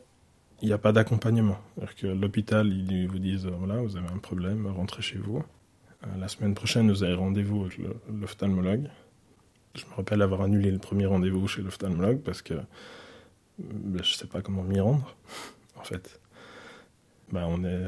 il 0.61 0.69
n'y 0.69 0.75
a 0.75 0.79
pas 0.79 0.93
d'accompagnement. 0.93 1.57
C'est-à-dire 1.75 1.95
que 1.97 2.07
l'hôpital, 2.09 2.67
ils 2.69 3.09
vous 3.09 3.19
disent 3.19 3.47
voilà, 3.47 3.81
vous 3.81 3.97
avez 3.97 4.09
un 4.09 4.19
problème, 4.19 4.67
rentrez 4.67 5.01
chez 5.01 5.17
vous. 5.17 5.39
Euh, 5.39 6.07
la 6.19 6.29
semaine 6.29 6.55
prochaine, 6.55 6.91
vous 6.91 7.03
avez 7.03 7.15
rendez-vous 7.15 7.63
avec 7.63 7.81
l'ophtalmologue. 8.13 8.91
Je 9.77 9.85
me 9.87 9.95
rappelle 9.97 10.23
avoir 10.23 10.43
annulé 10.43 10.71
le 10.71 10.79
premier 10.79 11.07
rendez-vous 11.07 11.47
chez 11.47 11.63
l'ophtalmologue 11.63 12.21
parce 12.21 12.43
que 12.43 12.55
ben, 13.59 14.03
je 14.03 14.13
ne 14.13 14.17
sais 14.17 14.27
pas 14.27 14.43
comment 14.43 14.63
m'y 14.63 14.81
rendre, 14.81 15.17
en 15.77 15.85
fait. 15.85 16.21
Ben, 17.33 17.47
on 17.49 17.65
est 17.65 17.87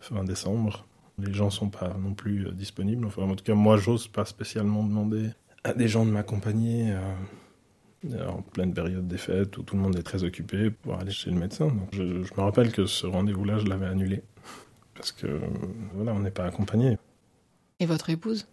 fin 0.00 0.24
décembre, 0.24 0.86
les 1.18 1.32
gens 1.32 1.50
sont 1.50 1.70
pas 1.70 1.94
non 1.98 2.14
plus 2.14 2.52
disponibles. 2.52 3.06
Enfin, 3.06 3.22
en 3.22 3.34
tout 3.34 3.44
cas, 3.44 3.54
moi, 3.54 3.76
j'ose 3.76 4.08
pas 4.08 4.24
spécialement 4.24 4.82
demander 4.82 5.30
à 5.64 5.72
des 5.72 5.88
gens 5.88 6.04
de 6.04 6.10
m'accompagner 6.10 6.92
euh, 6.92 8.26
en 8.28 8.42
pleine 8.42 8.74
période 8.74 9.08
des 9.08 9.16
fêtes 9.16 9.56
où 9.56 9.62
tout 9.62 9.76
le 9.76 9.82
monde 9.82 9.96
est 9.96 10.02
très 10.02 10.24
occupé 10.24 10.70
pour 10.70 10.98
aller 10.98 11.10
chez 11.10 11.30
le 11.30 11.36
médecin. 11.36 11.68
Donc 11.68 11.88
je, 11.92 12.02
me 12.02 12.40
rappelle 12.40 12.70
que 12.72 12.86
ce 12.86 13.06
rendez-vous-là, 13.06 13.58
je 13.58 13.66
l'avais 13.66 13.86
annulé 13.86 14.22
parce 14.94 15.12
que 15.12 15.40
voilà, 15.94 16.12
on 16.12 16.20
n'est 16.20 16.30
pas 16.30 16.44
accompagné. 16.44 16.98
Et 17.80 17.86
votre 17.86 18.10
épouse? 18.10 18.46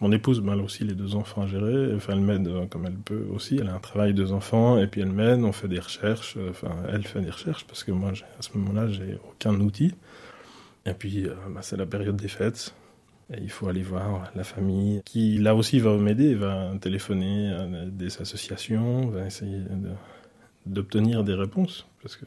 Mon 0.00 0.12
épouse, 0.12 0.42
elle 0.44 0.60
a 0.60 0.62
aussi 0.62 0.84
les 0.84 0.94
deux 0.94 1.16
enfants 1.16 1.42
à 1.42 1.46
gérer. 1.48 1.94
Enfin, 1.94 2.12
elle 2.12 2.20
m'aide 2.20 2.46
euh, 2.46 2.66
comme 2.66 2.86
elle 2.86 2.96
peut 2.96 3.26
aussi. 3.32 3.56
Elle 3.60 3.68
a 3.68 3.74
un 3.74 3.80
travail, 3.80 4.14
deux 4.14 4.32
enfants, 4.32 4.78
et 4.78 4.86
puis 4.86 5.00
elle 5.00 5.10
m'aide. 5.10 5.42
On 5.42 5.52
fait 5.52 5.68
des 5.68 5.80
recherches. 5.80 6.36
Euh, 6.36 6.50
enfin, 6.50 6.76
elle 6.88 7.04
fait 7.04 7.20
des 7.20 7.30
recherches 7.30 7.64
parce 7.66 7.82
que 7.82 7.90
moi, 7.90 8.10
à 8.10 8.42
ce 8.42 8.56
moment-là, 8.56 8.88
j'ai 8.88 9.18
aucun 9.28 9.54
outil. 9.60 9.94
Et 10.86 10.94
puis, 10.94 11.24
ben, 11.50 11.60
c'est 11.62 11.76
la 11.76 11.86
période 11.86 12.16
des 12.16 12.28
fêtes. 12.28 12.74
Et 13.32 13.40
il 13.42 13.50
faut 13.50 13.68
aller 13.68 13.82
voir 13.82 14.30
la 14.34 14.44
famille 14.44 15.02
qui, 15.04 15.36
là 15.38 15.54
aussi, 15.54 15.80
va 15.80 15.96
m'aider, 15.98 16.34
va 16.34 16.72
téléphoner 16.80 17.50
à 17.52 17.66
des 17.86 18.22
associations, 18.22 19.08
va 19.08 19.26
essayer 19.26 19.60
d'obtenir 20.64 21.24
des 21.24 21.34
réponses. 21.34 21.86
Parce 22.00 22.16
que 22.16 22.24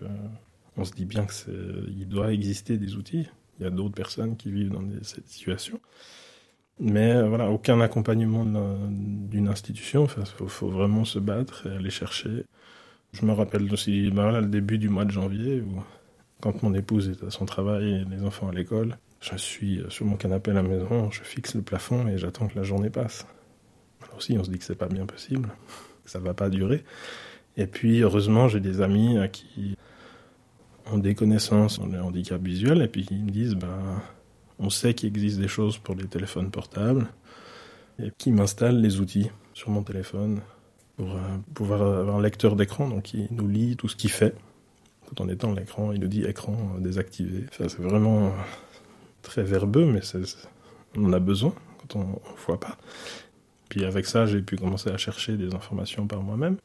on 0.77 0.85
se 0.85 0.93
dit 0.93 1.05
bien 1.05 1.25
qu'il 1.25 2.07
doit 2.07 2.31
exister 2.33 2.77
des 2.77 2.95
outils. 2.95 3.27
Il 3.59 3.63
y 3.63 3.65
a 3.65 3.69
d'autres 3.69 3.95
personnes 3.95 4.37
qui 4.37 4.51
vivent 4.51 4.71
dans 4.71 4.83
cette 5.01 5.27
situation. 5.27 5.79
Mais 6.79 7.11
euh, 7.13 7.27
voilà, 7.27 7.49
aucun 7.49 7.79
accompagnement 7.81 8.45
d'une 8.45 9.47
institution. 9.47 10.07
Il 10.17 10.47
faut, 10.47 10.69
vraiment 10.69 11.05
se 11.05 11.19
battre 11.19 11.67
et 11.67 11.75
aller 11.75 11.89
chercher. 11.89 12.45
Je 13.13 13.25
me 13.25 13.33
rappelle 13.33 13.71
aussi 13.71 14.09
ben 14.09 14.39
le 14.39 14.47
début 14.47 14.77
du 14.77 14.89
mois 14.89 15.05
de 15.05 15.11
janvier, 15.11 15.61
où 15.61 15.81
quand 16.39 16.63
mon 16.63 16.73
épouse 16.73 17.09
est 17.09 17.23
à 17.25 17.29
son 17.29 17.45
travail 17.45 17.91
et 17.91 18.05
les 18.05 18.23
enfants 18.23 18.49
à 18.49 18.53
l'école, 18.53 18.97
je 19.19 19.35
suis 19.35 19.83
sur 19.89 20.05
mon 20.05 20.15
canapé 20.15 20.51
à 20.51 20.55
la 20.55 20.63
maison, 20.63 21.11
je 21.11 21.21
fixe 21.21 21.53
le 21.53 21.61
plafond 21.61 22.07
et 22.07 22.17
j'attends 22.17 22.47
que 22.47 22.57
la 22.57 22.63
journée 22.63 22.89
passe. 22.89 23.27
Alors 24.01 24.17
aussi, 24.17 24.35
on 24.37 24.43
se 24.43 24.49
dit 24.49 24.57
que 24.57 24.63
c'est 24.63 24.75
pas 24.75 24.87
bien 24.87 25.05
possible, 25.05 25.49
que 26.03 26.09
ça 26.09 26.19
va 26.19 26.33
pas 26.33 26.49
durer. 26.49 26.83
Et 27.57 27.67
puis, 27.67 27.99
heureusement, 27.99 28.47
j'ai 28.47 28.59
des 28.59 28.81
amis 28.81 29.17
qui 29.31 29.75
ont 30.91 30.97
des 30.97 31.15
connaissances 31.15 31.79
en 31.79 31.93
handicap 31.93 32.41
visuel 32.41 32.81
et 32.81 32.87
puis 32.87 33.05
ils 33.11 33.23
me 33.23 33.29
disent, 33.29 33.55
ben, 33.55 34.01
on 34.61 34.69
sait 34.69 34.93
qu'il 34.93 35.09
existe 35.09 35.39
des 35.39 35.47
choses 35.47 35.77
pour 35.79 35.95
les 35.95 36.05
téléphones 36.05 36.51
portables 36.51 37.07
et 37.99 38.11
qui 38.17 38.31
m'installe 38.31 38.79
les 38.79 38.99
outils 38.99 39.29
sur 39.53 39.71
mon 39.71 39.83
téléphone 39.83 40.41
pour 40.95 41.15
euh, 41.15 41.19
pouvoir 41.53 41.81
avoir 41.81 42.15
un 42.17 42.21
lecteur 42.21 42.55
d'écran, 42.55 42.87
donc 42.87 43.13
il 43.13 43.27
nous 43.31 43.47
lit 43.47 43.75
tout 43.75 43.89
ce 43.89 43.95
qu'il 43.95 44.11
fait. 44.11 44.35
Quand 45.07 45.25
on 45.25 45.29
éteint 45.29 45.53
l'écran, 45.53 45.91
il 45.91 45.99
nous 45.99 46.07
dit 46.07 46.23
écran 46.23 46.55
euh, 46.75 46.79
désactivé. 46.79 47.47
c'est 47.51 47.79
vraiment 47.79 48.27
euh, 48.27 48.31
très 49.23 49.43
verbeux, 49.43 49.85
mais 49.85 50.01
on 50.95 51.05
en 51.05 51.13
a 51.13 51.19
besoin 51.19 51.53
quand 51.79 51.99
on 51.99 52.05
ne 52.05 52.37
voit 52.45 52.59
pas. 52.59 52.77
Puis 53.67 53.83
avec 53.83 54.05
ça, 54.05 54.27
j'ai 54.27 54.41
pu 54.41 54.57
commencer 54.57 54.91
à 54.91 54.97
chercher 54.97 55.37
des 55.37 55.55
informations 55.55 56.05
par 56.05 56.21
moi-même. 56.21 56.57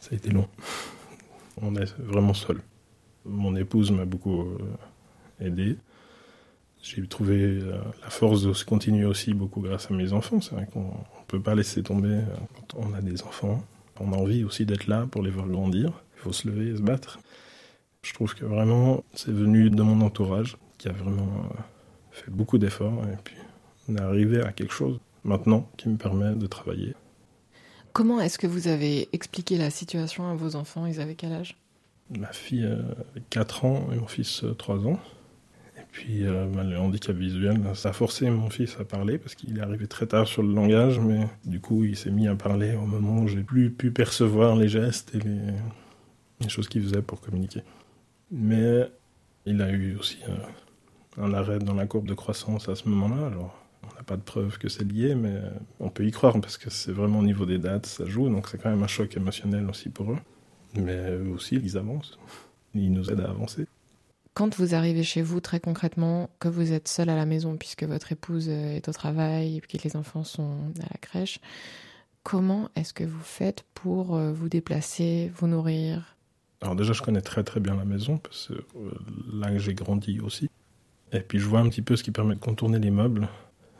Ça 0.00 0.10
a 0.12 0.14
été 0.14 0.30
long. 0.30 0.48
On 1.60 1.76
est 1.76 1.94
vraiment 1.98 2.34
seul. 2.34 2.60
Mon 3.26 3.54
épouse 3.54 3.90
m'a 3.90 4.04
beaucoup 4.04 4.56
aidé. 5.40 5.76
J'ai 6.82 7.06
trouvé 7.06 7.36
euh, 7.36 7.78
la 8.02 8.10
force 8.10 8.42
de 8.42 8.52
continuer 8.64 9.04
aussi 9.04 9.34
beaucoup 9.34 9.60
grâce 9.60 9.88
à 9.88 9.94
mes 9.94 10.12
enfants. 10.12 10.40
C'est 10.40 10.56
vrai 10.56 10.66
qu'on 10.66 10.80
ne 10.80 11.24
peut 11.28 11.40
pas 11.40 11.54
laisser 11.54 11.80
tomber 11.84 12.08
euh, 12.08 12.24
quand 12.56 12.80
on 12.80 12.92
a 12.92 13.00
des 13.00 13.22
enfants. 13.22 13.64
On 14.00 14.12
a 14.12 14.16
envie 14.16 14.42
aussi 14.42 14.66
d'être 14.66 14.88
là 14.88 15.06
pour 15.08 15.22
les 15.22 15.30
voir 15.30 15.46
grandir. 15.46 15.92
Il 16.16 16.22
faut 16.22 16.32
se 16.32 16.48
lever 16.48 16.70
et 16.70 16.76
se 16.76 16.82
battre. 16.82 17.20
Je 18.02 18.12
trouve 18.12 18.34
que 18.34 18.44
vraiment, 18.44 19.04
c'est 19.14 19.30
venu 19.30 19.70
de 19.70 19.80
mon 19.80 20.00
entourage 20.00 20.56
qui 20.78 20.88
a 20.88 20.92
vraiment 20.92 21.22
euh, 21.22 21.56
fait 22.10 22.32
beaucoup 22.32 22.58
d'efforts. 22.58 23.04
Et 23.12 23.16
puis, 23.22 23.36
on 23.88 23.94
est 23.94 24.00
arrivé 24.00 24.42
à 24.42 24.50
quelque 24.50 24.72
chose 24.72 24.98
maintenant 25.22 25.70
qui 25.76 25.88
me 25.88 25.96
permet 25.96 26.34
de 26.34 26.46
travailler. 26.48 26.96
Comment 27.92 28.20
est-ce 28.20 28.38
que 28.38 28.48
vous 28.48 28.66
avez 28.66 29.08
expliqué 29.12 29.56
la 29.56 29.70
situation 29.70 30.28
à 30.28 30.34
vos 30.34 30.56
enfants? 30.56 30.86
Ils 30.86 31.00
avaient 31.00 31.14
quel 31.14 31.32
âge? 31.32 31.56
Ma 32.10 32.32
fille 32.32 32.64
avait 32.64 33.22
4 33.30 33.64
ans 33.66 33.88
et 33.92 33.96
mon 33.96 34.08
fils 34.08 34.44
3 34.58 34.88
ans. 34.88 34.98
Puis 35.92 36.26
euh, 36.26 36.46
bah, 36.46 36.64
le 36.64 36.78
handicap 36.78 37.14
visuel, 37.14 37.60
ça 37.74 37.90
a 37.90 37.92
forcé 37.92 38.28
mon 38.30 38.48
fils 38.48 38.76
à 38.80 38.84
parler 38.84 39.18
parce 39.18 39.34
qu'il 39.34 39.58
est 39.58 39.60
arrivé 39.60 39.86
très 39.86 40.06
tard 40.06 40.26
sur 40.26 40.42
le 40.42 40.52
langage, 40.52 40.98
mais 40.98 41.28
du 41.44 41.60
coup 41.60 41.84
il 41.84 41.96
s'est 41.96 42.10
mis 42.10 42.26
à 42.26 42.34
parler 42.34 42.74
au 42.74 42.86
moment 42.86 43.20
où 43.20 43.28
j'ai 43.28 43.42
plus 43.42 43.70
pu 43.70 43.90
percevoir 43.90 44.56
les 44.56 44.68
gestes 44.68 45.14
et 45.14 45.18
les, 45.18 46.48
choses 46.48 46.68
qu'il 46.68 46.82
faisait 46.82 47.02
pour 47.02 47.20
communiquer. 47.20 47.62
Mais 48.30 48.90
il 49.44 49.60
a 49.60 49.70
eu 49.70 49.96
aussi 49.96 50.18
euh, 50.28 51.22
un 51.22 51.34
arrêt 51.34 51.58
dans 51.58 51.74
la 51.74 51.86
courbe 51.86 52.08
de 52.08 52.14
croissance 52.14 52.70
à 52.70 52.74
ce 52.74 52.88
moment-là. 52.88 53.26
Alors 53.26 53.62
on 53.84 53.94
n'a 53.94 54.02
pas 54.02 54.16
de 54.16 54.22
preuve 54.22 54.56
que 54.56 54.70
c'est 54.70 54.90
lié, 54.90 55.14
mais 55.14 55.40
on 55.78 55.90
peut 55.90 56.06
y 56.06 56.10
croire 56.10 56.40
parce 56.40 56.56
que 56.56 56.70
c'est 56.70 56.92
vraiment 56.92 57.18
au 57.18 57.24
niveau 57.24 57.44
des 57.44 57.58
dates, 57.58 57.86
ça 57.86 58.06
joue, 58.06 58.30
donc 58.30 58.48
c'est 58.48 58.60
quand 58.60 58.70
même 58.70 58.82
un 58.82 58.88
choc 58.88 59.14
émotionnel 59.14 59.68
aussi 59.68 59.90
pour 59.90 60.10
eux. 60.12 60.18
Mais 60.74 61.10
eux 61.10 61.28
aussi, 61.34 61.60
ils 61.62 61.76
avancent. 61.76 62.18
Ils 62.74 62.90
nous 62.90 63.10
aident 63.10 63.20
à 63.20 63.28
avancer. 63.28 63.66
Quand 64.34 64.56
vous 64.56 64.74
arrivez 64.74 65.02
chez 65.02 65.20
vous, 65.20 65.40
très 65.40 65.60
concrètement, 65.60 66.30
que 66.38 66.48
vous 66.48 66.72
êtes 66.72 66.88
seul 66.88 67.10
à 67.10 67.16
la 67.16 67.26
maison 67.26 67.56
puisque 67.58 67.84
votre 67.84 68.12
épouse 68.12 68.48
euh, 68.48 68.76
est 68.76 68.88
au 68.88 68.92
travail 68.92 69.58
et 69.58 69.60
que 69.60 69.76
les 69.84 69.94
enfants 69.94 70.24
sont 70.24 70.72
à 70.80 70.86
la 70.90 70.98
crèche, 70.98 71.38
comment 72.22 72.70
est-ce 72.74 72.94
que 72.94 73.04
vous 73.04 73.22
faites 73.22 73.62
pour 73.74 74.16
euh, 74.16 74.32
vous 74.32 74.48
déplacer, 74.48 75.30
vous 75.36 75.48
nourrir? 75.48 76.16
Alors 76.62 76.76
déjà, 76.76 76.94
je 76.94 77.02
connais 77.02 77.20
très 77.20 77.44
très 77.44 77.60
bien 77.60 77.76
la 77.76 77.84
maison 77.84 78.16
parce 78.16 78.48
que 78.48 78.54
euh, 78.54 78.90
là 79.34 79.58
j'ai 79.58 79.74
grandi 79.74 80.18
aussi. 80.20 80.48
Et 81.12 81.20
puis 81.20 81.38
je 81.38 81.46
vois 81.46 81.60
un 81.60 81.68
petit 81.68 81.82
peu 81.82 81.94
ce 81.96 82.02
qui 82.02 82.10
permet 82.10 82.34
de 82.34 82.40
contourner 82.40 82.78
les 82.78 82.90
meubles, 82.90 83.28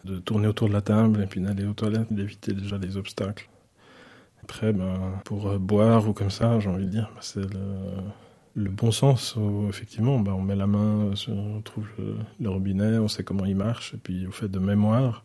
de 0.05 0.19
tourner 0.19 0.49
autour 0.49 0.69
de 0.69 0.75
la 0.75 0.83
table 0.83 1.23
et 1.23 1.27
puis 1.27 1.41
d'aller 1.41 1.65
aux 1.65 1.73
toilettes, 1.73 2.13
d'éviter 2.13 2.53
déjà 2.53 2.77
les 2.77 2.99
obstacles. 2.99 3.49
Après, 4.43 4.75
ben, 4.75 5.19
pour 5.25 5.59
boire 5.59 6.07
ou 6.07 6.13
comme 6.13 6.31
ça, 6.31 6.61
j'ai 6.61 6.69
envie 6.69 6.85
de 6.85 6.91
dire, 6.91 7.11
ben, 7.15 7.21
c'est 7.23 7.55
le 7.55 8.03
le 8.55 8.71
bon 8.71 8.91
sens, 8.91 9.37
effectivement, 9.69 10.19
bah, 10.21 10.35
on 10.35 10.43
met 10.43 10.57
la 10.57 10.67
main, 10.67 11.11
on 11.29 11.61
trouve 11.63 11.87
le, 12.41 12.49
robinet, 12.49 12.99
on 12.99 13.09
sait 13.09 13.25
comment 13.25 13.45
il 13.45 13.57
marche, 13.57 13.95
et 13.95 13.97
puis 13.97 14.27
au 14.27 14.31
fait 14.31 14.49
de 14.49 14.59
mémoire, 14.59 15.25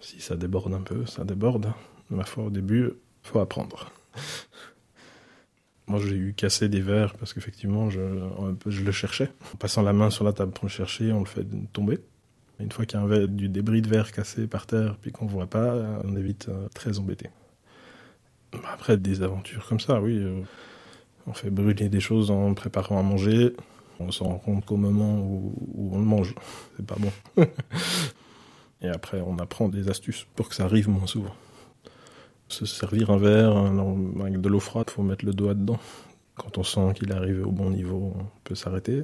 si 0.00 0.20
ça 0.20 0.36
déborde 0.36 0.74
un 0.74 0.82
peu, 0.82 1.06
ça 1.06 1.24
déborde. 1.24 1.72
Ma 2.10 2.24
foi, 2.24 2.44
au 2.44 2.50
début, 2.50 2.90
faut 3.22 3.40
apprendre. 3.40 3.90
Moi, 5.86 6.00
j'ai 6.00 6.16
eu 6.16 6.34
cassé 6.34 6.68
des 6.68 6.82
verres 6.82 7.14
parce 7.14 7.32
qu'effectivement, 7.32 7.88
je, 7.88 8.00
je 8.66 8.82
le 8.82 8.92
cherchais. 8.92 9.30
En 9.54 9.56
passant 9.56 9.80
la 9.80 9.94
main 9.94 10.10
sur 10.10 10.22
la 10.22 10.34
table 10.34 10.52
pour 10.52 10.66
le 10.66 10.70
chercher, 10.70 11.12
on 11.12 11.20
le 11.20 11.26
fait 11.26 11.46
tomber. 11.72 11.98
Une 12.60 12.70
fois 12.70 12.84
qu'il 12.84 13.00
y 13.00 13.02
a 13.02 13.26
du 13.26 13.48
débris 13.48 13.80
de 13.80 13.88
verre 13.88 14.12
cassé 14.12 14.46
par 14.46 14.66
terre, 14.66 14.96
puis 15.00 15.12
qu'on 15.12 15.24
ne 15.24 15.30
voit 15.30 15.46
pas, 15.46 15.74
on 16.04 16.14
est 16.16 16.22
vite 16.22 16.48
euh, 16.48 16.68
très 16.74 16.98
embêté. 16.98 17.30
Après, 18.70 18.96
des 18.96 19.22
aventures 19.22 19.66
comme 19.66 19.80
ça, 19.80 20.00
oui. 20.00 20.18
Euh, 20.18 20.42
on 21.28 21.32
fait 21.34 21.50
brûler 21.50 21.88
des 21.88 22.00
choses 22.00 22.30
en 22.30 22.54
préparant 22.54 22.98
à 22.98 23.02
manger. 23.02 23.54
On 24.00 24.10
se 24.10 24.22
rend 24.22 24.38
compte 24.38 24.64
qu'au 24.64 24.76
moment 24.76 25.18
où, 25.18 25.90
on 25.92 25.98
le 25.98 26.04
mange, 26.04 26.34
c'est 26.76 26.86
pas 26.86 26.96
bon. 26.96 27.12
Et 28.80 28.88
après, 28.88 29.20
on 29.20 29.38
apprend 29.38 29.68
des 29.68 29.88
astuces 29.88 30.26
pour 30.36 30.48
que 30.48 30.54
ça 30.54 30.64
arrive 30.64 30.88
moins 30.88 31.06
souvent. 31.06 31.34
Se 32.48 32.64
servir 32.64 33.10
un 33.10 33.18
verre 33.18 33.56
avec 33.56 34.40
de 34.40 34.48
l'eau 34.48 34.60
froide, 34.60 34.88
faut 34.88 35.02
mettre 35.02 35.24
le 35.24 35.32
doigt 35.32 35.54
dedans. 35.54 35.78
Quand 36.36 36.56
on 36.56 36.62
sent 36.62 36.94
qu'il 36.94 37.10
est 37.10 37.14
arrivé 37.14 37.42
au 37.42 37.50
bon 37.50 37.70
niveau, 37.70 38.14
on 38.16 38.24
peut 38.44 38.54
s'arrêter. 38.54 39.02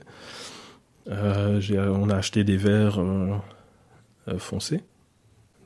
Euh, 1.08 1.60
on 1.94 2.08
a 2.08 2.16
acheté 2.16 2.44
des 2.44 2.56
verres 2.56 3.00
euh, 3.00 3.36
euh, 4.28 4.38
foncés. 4.38 4.80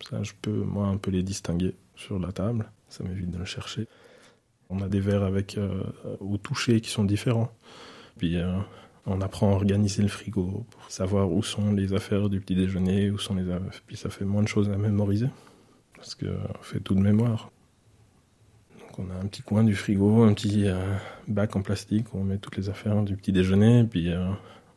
Ça, 0.08 0.22
je 0.22 0.32
peux, 0.40 0.50
moi, 0.50 0.86
un 0.86 0.96
peu 0.96 1.10
les 1.10 1.22
distinguer 1.22 1.74
sur 1.94 2.18
la 2.18 2.32
table. 2.32 2.70
Ça 2.88 3.04
m'évite 3.04 3.30
de 3.30 3.38
le 3.38 3.44
chercher. 3.44 3.86
On 4.70 4.80
a 4.82 4.88
des 4.88 5.00
verres 5.00 5.24
avec 5.24 5.56
euh, 5.56 5.82
au 6.20 6.36
toucher 6.36 6.80
qui 6.80 6.90
sont 6.90 7.04
différents. 7.04 7.50
Puis 8.18 8.36
euh, 8.36 8.58
on 9.06 9.20
apprend 9.20 9.52
à 9.52 9.54
organiser 9.54 10.02
le 10.02 10.08
frigo 10.08 10.66
pour 10.70 10.90
savoir 10.90 11.32
où 11.32 11.42
sont 11.42 11.72
les 11.72 11.94
affaires 11.94 12.28
du 12.28 12.40
petit 12.40 12.54
déjeuner, 12.54 13.10
où 13.10 13.18
sont 13.18 13.34
les 13.34 13.44
puis 13.86 13.96
ça 13.96 14.10
fait 14.10 14.24
moins 14.24 14.42
de 14.42 14.48
choses 14.48 14.68
à 14.68 14.76
mémoriser 14.76 15.28
parce 15.96 16.14
qu'on 16.14 16.62
fait 16.62 16.80
tout 16.80 16.94
de 16.94 17.00
mémoire. 17.00 17.50
Donc 18.78 18.98
on 18.98 19.10
a 19.10 19.14
un 19.14 19.26
petit 19.26 19.42
coin 19.42 19.64
du 19.64 19.74
frigo, 19.74 20.22
un 20.22 20.34
petit 20.34 20.66
euh, 20.66 20.94
bac 21.26 21.56
en 21.56 21.62
plastique 21.62 22.12
où 22.12 22.18
on 22.18 22.24
met 22.24 22.38
toutes 22.38 22.56
les 22.56 22.68
affaires 22.68 23.02
du 23.02 23.16
petit 23.16 23.32
déjeuner, 23.32 23.84
puis 23.84 24.10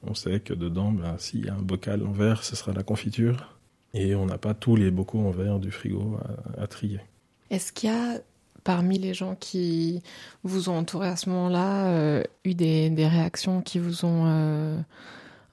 on 0.03 0.13
sait 0.13 0.39
que 0.39 0.53
dedans, 0.53 0.91
ben, 0.91 1.17
s'il 1.17 1.45
y 1.45 1.49
a 1.49 1.53
un 1.53 1.61
bocal 1.61 2.05
en 2.05 2.11
verre, 2.11 2.43
ce 2.43 2.55
sera 2.55 2.71
la 2.71 2.83
confiture. 2.83 3.57
Et 3.93 4.15
on 4.15 4.25
n'a 4.25 4.37
pas 4.37 4.53
tous 4.53 4.75
les 4.77 4.89
bocaux 4.89 5.19
en 5.19 5.31
verre 5.31 5.59
du 5.59 5.69
frigo 5.69 6.17
à, 6.57 6.63
à 6.63 6.67
trier. 6.67 7.01
Est-ce 7.49 7.73
qu'il 7.73 7.89
y 7.89 7.93
a 7.93 8.21
parmi 8.63 8.97
les 8.97 9.13
gens 9.13 9.35
qui 9.35 10.01
vous 10.43 10.69
ont 10.69 10.77
entouré 10.77 11.07
à 11.07 11.15
ce 11.15 11.29
moment-là, 11.29 11.87
euh, 11.87 12.23
eu 12.45 12.53
des, 12.53 12.93
réactions 12.97 13.61
qui 13.61 13.79
vous 13.79 14.05
ont 14.05 14.25
euh, 14.25 14.77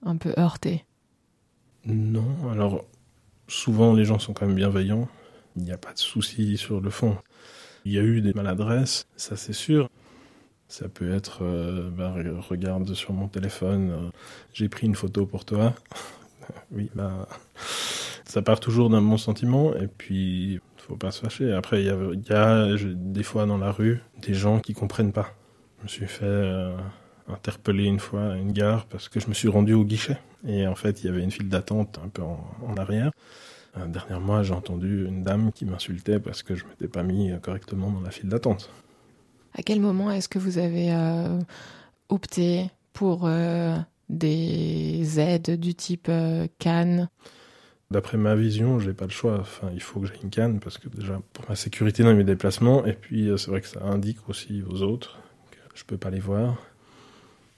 un 0.05 0.17
peu 0.17 0.33
heurté 0.39 0.85
Non, 1.87 2.51
alors 2.51 2.85
souvent 3.47 3.95
les 3.95 4.05
gens 4.05 4.19
sont 4.19 4.33
quand 4.33 4.47
même 4.47 4.57
bienveillants, 4.57 5.09
il 5.57 5.63
n'y 5.63 5.73
a 5.73 5.79
pas 5.79 5.93
de 5.93 5.99
souci 5.99 6.57
sur 6.57 6.81
le 6.81 6.91
fond. 6.91 7.17
Il 7.85 7.93
y 7.93 7.99
a 7.99 8.03
eu 8.03 8.21
des 8.21 8.35
maladresses, 8.35 9.07
ça 9.17 9.37
c'est 9.37 9.53
sûr. 9.53 9.89
Ça 10.71 10.87
peut 10.91 11.15
être, 11.15 11.39
euh, 11.43 11.89
bah, 11.89 12.15
regarde 12.47 12.93
sur 12.93 13.15
mon 13.15 13.27
téléphone, 13.27 14.13
j'ai 14.53 14.69
pris 14.69 14.87
une 14.87 14.95
photo 14.95 15.25
pour 15.25 15.47
toi. 15.47 15.75
oui, 16.73 16.91
bah, 16.95 17.27
ça 18.27 18.43
part 18.43 18.61
toujours 18.61 18.91
d'un 18.91 19.01
bon 19.01 19.17
sentiment, 19.17 19.75
et 19.75 19.87
puis 19.87 20.61
faut 20.89 20.97
pas 20.97 21.11
se 21.11 21.21
fâcher. 21.21 21.53
Après, 21.53 21.83
il 21.83 21.87
y 21.87 22.33
a, 22.33 22.77
des 22.77 23.23
fois 23.23 23.47
dans 23.47 23.59
la 23.59 23.71
rue 23.71 24.01
des 24.23 24.35
gens 24.35 24.59
qui 24.59 24.73
comprennent 24.73 25.13
pas. 25.13 25.35
Je 25.79 25.83
me 25.85 25.89
suis 25.89 26.07
fait 26.07 26.25
euh, 26.25 26.77
interpeller 27.29 27.85
une 27.85 28.01
fois 28.01 28.33
à 28.33 28.37
une 28.37 28.53
gare 28.53 28.87
parce 28.87 29.09
que 29.09 29.21
je 29.21 29.29
me 29.29 29.35
suis 29.35 29.49
rendu 29.49 29.75
au 29.75 29.85
guichet. 29.85 30.19
Et 30.47 30.67
en 30.67 30.75
fait, 30.75 31.03
il 31.03 31.07
y 31.07 31.09
avait 31.09 31.23
une 31.23 31.31
file 31.31 31.49
d'attente 31.49 32.01
un 32.03 32.09
peu 32.09 32.23
en, 32.23 32.77
arrière. 32.77 33.11
Euh, 33.77 33.87
dernièrement, 33.87 34.43
j'ai 34.43 34.55
entendu 34.55 35.07
une 35.07 35.25
dame 35.25 35.53
qui 35.53 35.65
m'insultait 35.65 36.21
parce 36.21 36.43
que 36.43 36.55
je 36.55 36.65
m'étais 36.65 36.89
pas 36.89 37.03
mis 37.03 37.31
correctement 37.43 37.91
dans 37.91 38.01
la 38.01 38.11
file 38.11 38.29
d'attente. 38.29 38.71
À 39.55 39.63
quel 39.63 39.81
moment 39.81 40.11
est-ce 40.11 40.29
que 40.29 40.39
vous 40.39 40.59
avez 40.59 40.93
euh, 40.93 41.39
opté 42.09 42.71
pour 42.93 43.27
euh, 43.27 43.77
des 44.09 45.21
aides 45.21 45.59
du 45.59 45.75
type 45.75 46.11
Cannes? 46.59 47.09
D'après 47.91 48.19
ma 48.19 48.35
vision, 48.35 48.79
j'ai 48.79 48.93
pas 48.93 49.07
le 49.07 49.11
choix. 49.11 49.39
Enfin, 49.41 49.71
il 49.73 49.81
faut 49.81 50.01
que 50.01 50.07
j'aie 50.07 50.21
une 50.23 50.29
canne 50.29 50.61
parce 50.61 50.77
que 50.77 50.89
déjà 50.89 51.21
pour 51.33 51.49
ma 51.49 51.57
sécurité 51.57 52.03
dans 52.03 52.15
mes 52.15 52.25
déplacements, 52.25 52.85
et 52.85 52.93
puis 52.93 53.31
c'est 53.39 53.51
vrai 53.51 53.63
que 53.63 53.69
ça 53.69 53.83
indique 53.83 54.29
aussi 54.29 54.63
aux 54.69 54.83
autres 54.83 55.19
que 55.51 55.59
je 55.75 55.85
peux 55.85 55.97
pas 55.97 56.11
les 56.11 56.21
voir. 56.21 56.57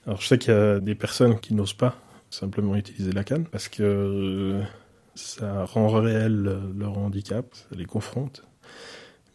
Alors 0.06 0.20
je 0.20 0.28
sais 0.28 0.38
qu'il 0.38 0.54
y 0.54 0.56
a 0.56 0.78
des 0.78 0.94
personnes 0.94 1.38
qui 1.40 1.52
n'osent 1.52 1.74
pas 1.74 1.96
simplement 2.30 2.76
utiliser 2.76 3.10
la 3.12 3.24
canne 3.24 3.44
parce 3.44 3.68
que 3.68 4.62
ça 5.16 5.64
rend 5.64 5.88
réel 5.88 6.60
leur 6.76 6.96
handicap, 6.96 7.46
ça 7.52 7.76
les 7.76 7.84
confronte. 7.84 8.44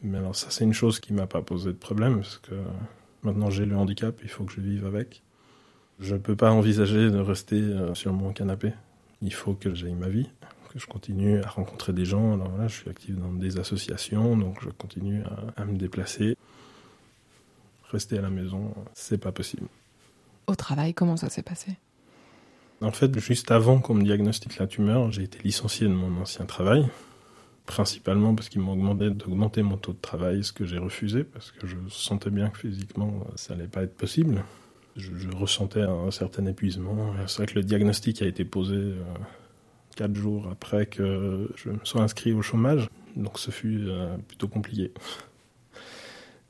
Mais 0.01 0.17
alors 0.17 0.35
ça 0.35 0.47
c'est 0.49 0.63
une 0.63 0.73
chose 0.73 0.99
qui 0.99 1.13
m'a 1.13 1.27
pas 1.27 1.41
posé 1.41 1.73
de 1.73 1.77
problème 1.77 2.17
parce 2.21 2.37
que 2.37 2.55
maintenant 3.21 3.49
j'ai 3.49 3.65
le 3.65 3.75
handicap, 3.75 4.15
il 4.23 4.29
faut 4.29 4.45
que 4.45 4.53
je 4.53 4.61
vive 4.61 4.85
avec. 4.85 5.23
Je 5.99 6.15
ne 6.15 6.19
peux 6.19 6.35
pas 6.35 6.51
envisager 6.51 7.09
de 7.09 7.19
rester 7.19 7.59
euh, 7.59 7.93
sur 7.95 8.11
mon 8.13 8.33
canapé. 8.33 8.73
Il 9.21 9.33
faut 9.33 9.53
que 9.53 9.73
j'aie 9.73 9.93
ma 9.93 10.09
vie, 10.09 10.29
que 10.75 10.81
je 10.81 10.87
continue 10.87 11.41
à 11.41 11.47
rencontrer 11.47 11.93
des 11.93 12.03
gens. 12.03 12.33
Alors 12.33 12.57
là, 12.57 12.67
je 12.67 12.75
suis 12.75 12.89
actif 12.89 13.15
dans 13.15 13.31
des 13.31 13.57
associations, 13.57 14.35
donc 14.35 14.61
je 14.61 14.69
continue 14.69 15.23
à, 15.23 15.61
à 15.61 15.65
me 15.65 15.77
déplacer. 15.77 16.35
Rester 17.91 18.17
à 18.17 18.21
la 18.21 18.29
maison, 18.29 18.73
c'est 18.93 19.17
pas 19.17 19.31
possible. 19.31 19.67
Au 20.47 20.55
travail, 20.55 20.93
comment 20.93 21.15
ça 21.15 21.29
s'est 21.29 21.43
passé? 21.43 21.77
En 22.81 22.91
fait, 22.91 23.17
juste 23.19 23.51
avant 23.51 23.79
qu'on 23.79 23.93
me 23.93 24.03
diagnostique 24.03 24.57
la 24.57 24.67
tumeur, 24.67 25.11
j'ai 25.11 25.23
été 25.23 25.39
licencié 25.43 25.87
de 25.87 25.93
mon 25.93 26.21
ancien 26.21 26.45
travail, 26.45 26.85
principalement 27.65 28.35
parce 28.35 28.49
qu'ils 28.49 28.61
m'ont 28.61 28.75
demandé 28.75 29.09
d'augmenter 29.09 29.63
mon 29.63 29.77
taux 29.77 29.93
de 29.93 30.01
travail, 30.01 30.43
ce 30.43 30.51
que 30.51 30.65
j'ai 30.65 30.77
refusé, 30.77 31.23
parce 31.23 31.51
que 31.51 31.67
je 31.67 31.77
sentais 31.89 32.31
bien 32.31 32.49
que 32.49 32.57
physiquement, 32.57 33.25
ça 33.37 33.55
n'allait 33.55 33.69
pas 33.69 33.83
être 33.83 33.95
possible. 33.95 34.43
Je, 34.97 35.29
ressentais 35.29 35.83
un, 35.83 36.11
certain 36.11 36.45
épuisement. 36.45 37.13
C'est 37.27 37.37
vrai 37.37 37.45
que 37.47 37.55
le 37.55 37.63
diagnostic 37.63 38.21
a 38.21 38.25
été 38.25 38.45
posé 38.45 38.75
euh, 38.75 39.03
quatre 39.95 40.15
jours 40.15 40.47
après 40.51 40.85
que 40.85 41.49
je 41.55 41.69
me 41.69 41.79
sois 41.83 42.01
inscrit 42.01 42.33
au 42.33 42.41
chômage, 42.41 42.89
donc 43.15 43.39
ce 43.39 43.49
fut 43.49 43.85
euh, 43.87 44.17
plutôt 44.27 44.47
compliqué. 44.47 44.91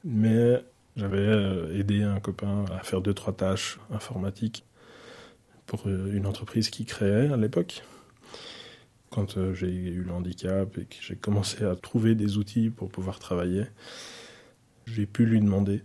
Mais 0.04 0.64
j'avais 0.96 1.18
euh, 1.18 1.80
aidé 1.80 2.04
un 2.04 2.20
copain 2.20 2.66
à 2.72 2.84
faire 2.84 3.02
deux, 3.02 3.14
trois 3.14 3.34
tâches 3.34 3.80
informatiques 3.92 4.66
pour 5.68 5.88
euh, 5.88 6.12
une 6.14 6.26
entreprise 6.26 6.70
qui 6.70 6.86
créait 6.86 7.32
à 7.32 7.38
l'époque. 7.38 7.84
Quand 9.12 9.54
j'ai 9.54 9.74
eu 9.74 10.02
le 10.02 10.12
handicap 10.12 10.78
et 10.78 10.86
que 10.86 10.96
j'ai 11.00 11.16
commencé 11.16 11.64
à 11.64 11.76
trouver 11.76 12.16
des 12.16 12.38
outils 12.38 12.70
pour 12.70 12.90
pouvoir 12.90 13.20
travailler, 13.20 13.64
j'ai 14.88 15.06
pu 15.06 15.26
lui 15.26 15.40
demander 15.40 15.84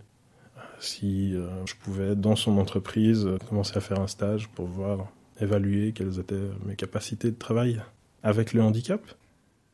si 0.80 1.34
je 1.34 1.74
pouvais, 1.80 2.16
dans 2.16 2.34
son 2.34 2.58
entreprise, 2.58 3.28
commencer 3.48 3.76
à 3.76 3.80
faire 3.80 4.00
un 4.00 4.08
stage 4.08 4.48
pour 4.48 4.66
voir, 4.66 5.06
évaluer 5.40 5.92
quelles 5.92 6.18
étaient 6.18 6.50
mes 6.66 6.76
capacités 6.76 7.30
de 7.30 7.36
travail 7.36 7.80
avec 8.22 8.52
le 8.52 8.62
handicap. 8.62 9.00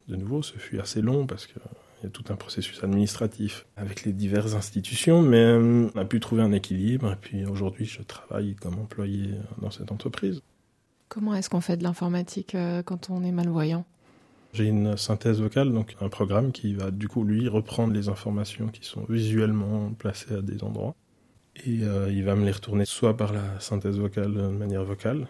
De 0.09 0.17
nouveau, 0.17 0.43
ce 0.43 0.57
fut 0.59 0.81
assez 0.81 1.03
long 1.03 1.27
parce 1.27 1.47
que 1.47 1.59
il 2.01 2.05
y 2.05 2.07
a 2.07 2.11
tout 2.11 2.25
un 2.29 2.37
processus 2.37 2.85
administratif 2.85 3.67
avec 3.77 4.05
les 4.05 4.13
diverses 4.13 4.55
institutions, 4.55 5.23
mais 5.23 5.53
on 5.53 5.89
a 5.97 6.05
pu 6.05 6.21
trouver 6.21 6.43
un 6.43 6.53
équilibre. 6.53 7.13
Et 7.13 7.17
puis 7.17 7.47
aujourd'hui, 7.47 7.87
je 7.87 8.03
travaille 8.03 8.55
comme 8.55 8.79
employé 8.79 9.31
dans 9.63 9.71
cette 9.71 9.91
entreprise. 9.91 10.43
Comment 11.09 11.35
est-ce 11.35 11.49
qu'on 11.49 11.61
fait 11.61 11.77
de 11.77 11.85
l'informatique 11.85 12.55
euh, 12.55 12.83
quand 12.83 13.11
on 13.11 13.23
est 13.23 13.33
malvoyant? 13.33 13.85
J'ai 14.53 14.65
une 14.65 14.97
synthèse 14.97 15.41
vocale, 15.41 15.73
donc 15.73 15.97
un 16.01 16.09
programme 16.09 16.53
qui 16.53 16.75
va 16.75 16.91
du 16.91 17.09
coup 17.09 17.25
lui 17.25 17.49
reprendre 17.49 17.93
les 17.93 18.09
informations 18.09 18.69
qui 18.69 18.85
sont 18.85 19.05
visuellement 19.09 19.91
placées 19.99 20.35
à 20.35 20.43
des 20.43 20.65
endroits. 20.65 20.95
Et 21.65 21.83
euh, 21.83 22.11
il 22.13 22.25
va 22.25 22.35
me 22.35 22.45
les 22.45 22.53
retourner 22.53 22.85
soit 22.85 23.17
par 23.17 23.33
la 23.33 23.61
synthèse 23.61 23.99
vocale 23.99 24.35
de 24.35 24.49
manière 24.49 24.85
vocale, 24.85 25.27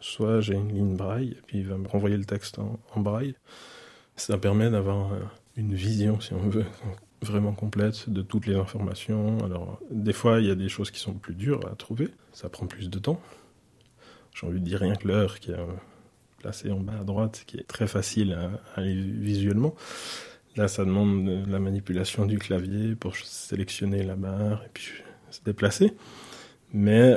soit 0.00 0.40
j'ai 0.40 0.54
une 0.54 0.72
ligne 0.72 0.96
braille, 0.96 1.30
et 1.30 1.42
puis 1.46 1.58
il 1.58 1.66
va 1.66 1.76
me 1.76 1.88
renvoyer 1.88 2.16
le 2.16 2.24
texte 2.24 2.58
en, 2.58 3.00
braille. 3.00 3.34
Ça 4.16 4.36
permet 4.38 4.70
d'avoir 4.70 5.12
une 5.56 5.74
vision, 5.74 6.20
si 6.20 6.32
on 6.34 6.48
veut, 6.48 6.66
vraiment 7.22 7.52
complète 7.52 8.08
de 8.08 8.22
toutes 8.22 8.46
les 8.46 8.54
informations. 8.54 9.38
Alors, 9.44 9.80
des 9.90 10.12
fois, 10.12 10.40
il 10.40 10.46
y 10.46 10.50
a 10.50 10.54
des 10.54 10.68
choses 10.68 10.90
qui 10.90 11.00
sont 11.00 11.14
plus 11.14 11.34
dures 11.34 11.66
à 11.70 11.74
trouver, 11.74 12.08
ça 12.32 12.48
prend 12.48 12.66
plus 12.66 12.90
de 12.90 12.98
temps. 12.98 13.20
J'ai 14.34 14.46
envie 14.46 14.60
de 14.60 14.64
dire 14.64 14.80
rien 14.80 14.94
que 14.94 15.08
l'heure 15.08 15.40
qui 15.40 15.50
est 15.50 15.56
placée 16.38 16.70
en 16.70 16.80
bas 16.80 16.98
à 17.00 17.04
droite, 17.04 17.44
qui 17.46 17.58
est 17.58 17.66
très 17.66 17.86
facile 17.86 18.32
à, 18.32 18.80
aller 18.80 18.94
visuellement. 18.94 19.74
Là, 20.56 20.68
ça 20.68 20.84
demande 20.84 21.46
la 21.46 21.58
manipulation 21.58 22.26
du 22.26 22.38
clavier 22.38 22.94
pour 22.94 23.16
sélectionner 23.16 24.02
la 24.02 24.16
barre 24.16 24.62
et 24.64 24.70
puis 24.72 24.92
se 25.30 25.40
déplacer. 25.44 25.94
Mais 26.72 27.16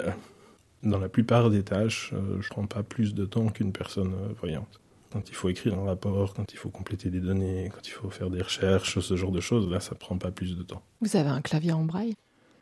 dans 0.84 1.00
la 1.00 1.10
plupart 1.10 1.50
des 1.50 1.64
tâches, 1.64 2.12
euh, 2.14 2.42
je 2.42 2.48
ne 2.48 2.50
prends 2.50 2.68
pas 2.68 2.84
plus 2.84 3.14
de 3.14 3.26
temps 3.26 3.48
qu'une 3.50 3.72
personne 3.72 4.14
euh, 4.14 4.34
voyante 4.40 4.82
quand 5.12 5.30
il 5.30 5.36
faut 5.36 5.50
écrire 5.50 5.78
un 5.78 5.86
rapport, 5.86 6.34
quand 6.34 6.54
il 6.54 6.58
faut 6.58 6.70
compléter 6.70 7.10
des 7.10 7.20
données, 7.20 7.70
quand 7.74 7.86
il 7.86 7.92
faut 7.92 8.10
faire 8.10 8.30
des 8.30 8.42
recherches, 8.42 9.00
ce 9.00 9.16
genre 9.16 9.32
de 9.32 9.42
choses, 9.42 9.70
là, 9.70 9.80
ça 9.80 9.94
prend 9.94 10.18
pas 10.18 10.32
plus 10.32 10.56
de 10.56 10.64
temps. 10.64 10.82
Vous 11.02 11.16
avez 11.16 11.30
un 11.30 11.42
clavier 11.42 11.74
en 11.74 11.84
braille? 11.84 12.16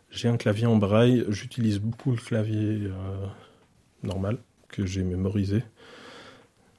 J'ai 0.10 0.27
un 0.27 0.38
clavier 0.38 0.65
en 0.65 0.77
braille. 0.77 1.25
J'utilise 1.29 1.79
beaucoup 1.79 2.12
le 2.12 2.17
clavier 2.17 2.88
euh, 2.88 3.27
normal 4.01 4.39
que 4.67 4.86
j'ai 4.86 5.03
mémorisé. 5.03 5.63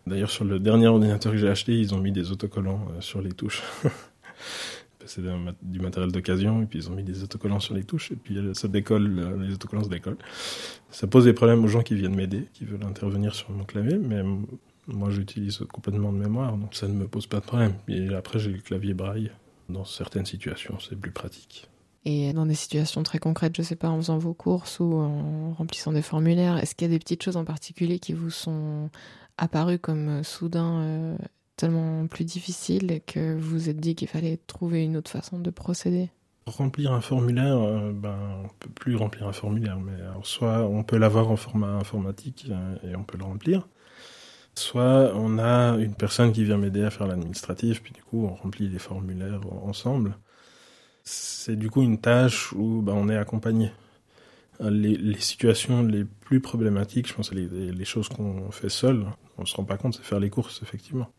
D'ailleurs, 0.07 0.31
sur 0.31 0.45
le 0.45 0.59
dernier 0.59 0.89
ordinateur 0.89 1.33
que 1.33 1.39
j'ai 1.39 1.49
acheté, 1.49 1.79
ils 1.79 1.95
ont 1.95 1.99
mis 1.99 2.13
des 2.13 2.33
autocollants 2.33 2.89
euh, 2.91 3.01
sur 3.01 3.23
les 3.23 3.33
touches. 3.33 3.63
C'est 5.11 5.23
du 5.63 5.81
matériel 5.81 6.13
d'occasion, 6.13 6.63
et 6.63 6.67
puis 6.67 6.79
ils 6.79 6.91
ont 6.91 6.95
mis 6.95 7.03
des 7.03 7.23
autocollants 7.23 7.61
sur 7.61 7.75
les 7.75 7.85
touches, 7.85 8.13
et 8.13 8.17
puis 8.17 8.39
euh, 8.39 8.55
ça 8.55 8.69
décolle, 8.69 9.39
les 9.41 9.55
autocollants 9.55 9.85
se 9.85 9.89
décollent. 9.89 10.19
Ça 10.91 11.07
pose 11.07 11.25
des 11.25 11.33
problèmes 11.33 11.65
aux 11.65 11.69
gens 11.69 11.83
qui 11.83 11.95
viennent 11.95 12.15
m'aider, 12.15 12.47
qui 12.53 12.65
veulent 12.65 12.85
intervenir 12.85 13.35
sur 13.35 13.51
mon 13.51 13.65
clavier, 13.65 13.99
mais 13.99 14.23
moi, 14.87 15.11
j'utilise 15.11 15.59
complètement 15.73 16.13
de 16.13 16.19
mémoire, 16.19 16.57
donc 16.57 16.75
ça 16.75 16.89
ne 16.89 16.95
me 16.95 17.07
pose 17.07 17.27
pas 17.27 17.41
de 17.41 17.45
problème. 17.45 17.75
Et 17.89 18.15
après, 18.15 18.39
j'ai 18.39 18.53
le 18.53 18.61
clavier 18.61 18.95
braille. 18.95 19.31
Dans 19.69 19.85
certaines 19.85 20.27
situations, 20.27 20.79
c'est 20.81 20.97
plus 20.97 21.13
pratique. 21.13 21.69
Et 22.05 22.33
dans 22.33 22.47
des 22.47 22.55
situations 22.55 23.03
très 23.05 23.19
concrètes, 23.19 23.57
je 23.57 23.63
sais 23.63 23.77
pas, 23.77 23.89
en 23.89 23.99
faisant 23.99 24.19
vos 24.19 24.35
courses 24.35 24.81
ou 24.81 24.95
en 24.95 25.53
remplissant 25.53 25.93
des 25.93 26.03
formulaires, 26.03 26.57
est-ce 26.57 26.75
qu'il 26.75 26.89
y 26.89 26.91
a 26.91 26.93
des 26.93 26.99
petites 26.99 27.23
choses 27.23 27.37
en 27.37 27.45
particulier 27.45 28.01
qui 28.01 28.13
vous 28.13 28.31
sont 28.31 28.91
apparues 29.39 29.79
comme 29.79 30.09
euh, 30.09 30.23
soudain 30.23 30.81
euh, 30.81 31.17
tellement 31.61 32.07
plus 32.07 32.25
difficiles 32.25 32.91
et 32.91 33.01
que 33.01 33.35
vous 33.35 33.51
vous 33.51 33.69
êtes 33.69 33.79
dit 33.79 33.95
qu'il 33.95 34.09
fallait 34.09 34.39
trouver 34.47 34.85
une 34.85 34.97
autre 34.97 35.11
façon 35.11 35.39
de 35.39 35.51
procéder 35.51 36.11
Remplir 36.47 36.93
un 36.93 37.01
formulaire, 37.01 37.59
euh, 37.59 37.93
ben, 37.93 38.17
on 38.45 38.49
peut 38.59 38.71
plus 38.71 38.97
remplir 38.97 39.29
un 39.29 39.33
formulaire, 39.33 39.79
mais 39.79 39.93
soit 40.23 40.67
on 40.67 40.83
peut 40.83 40.97
l'avoir 40.97 41.31
en 41.31 41.37
format 41.37 41.69
informatique 41.69 42.51
et 42.83 42.97
on 42.97 43.05
peut 43.05 43.19
le 43.19 43.25
remplir, 43.25 43.69
Soit 44.55 45.13
on 45.15 45.39
a 45.39 45.77
une 45.79 45.95
personne 45.95 46.33
qui 46.33 46.45
vient 46.45 46.59
m'aider 46.59 46.83
à 46.83 46.91
faire 46.91 47.07
l'administratif, 47.07 47.83
puis 47.83 47.93
du 47.93 48.03
coup 48.03 48.27
on 48.27 48.35
remplit 48.35 48.69
les 48.69 48.79
formulaires 48.79 49.41
ensemble. 49.63 50.17
C'est 51.05 51.57
du 51.57 51.71
coup 51.71 51.83
une 51.83 52.01
tâche 52.01 52.53
où 52.53 52.83
ben, 52.83 52.93
on 52.95 53.09
est 53.09 53.17
accompagné. 53.17 53.73
Les, 54.61 55.19
situations 55.21 55.83
les 55.83 56.05
plus 56.05 56.41
problématiques, 56.41 57.09
je 57.09 57.15
pense, 57.15 57.33
les, 57.33 57.49
les 57.49 57.85
choses 57.87 58.11
qu'on 58.11 58.51
fait 58.51 58.69
seul, 58.69 59.07
on 59.39 59.47
se 59.47 59.57
rend 59.57 59.65
pas 59.65 59.79
compte, 59.79 59.95
c'est 59.95 60.05
faire 60.05 60.21
les 60.21 60.29
courses, 60.29 60.61
effectivement. 60.63 61.11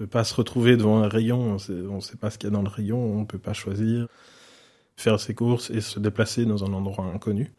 On 0.00 0.04
peut 0.04 0.08
pas 0.08 0.24
se 0.24 0.34
retrouver 0.34 0.78
devant 0.78 1.02
un 1.02 1.08
rayon, 1.08 1.56
on 1.68 1.94
ne 1.96 2.00
sait 2.00 2.16
pas 2.16 2.30
ce 2.30 2.38
qu'il 2.38 2.48
y 2.48 2.52
a 2.52 2.54
dans 2.54 2.62
le 2.62 2.68
rayon, 2.68 3.18
on 3.18 3.26
peut 3.26 3.38
pas 3.38 3.52
choisir, 3.52 4.08
faire 4.96 5.20
ses 5.20 5.34
courses 5.34 5.68
et 5.68 5.82
se 5.82 6.00
déplacer 6.00 6.46
dans 6.46 6.64
un 6.64 6.72
endroit 6.72 7.04
inconnu 7.04 7.52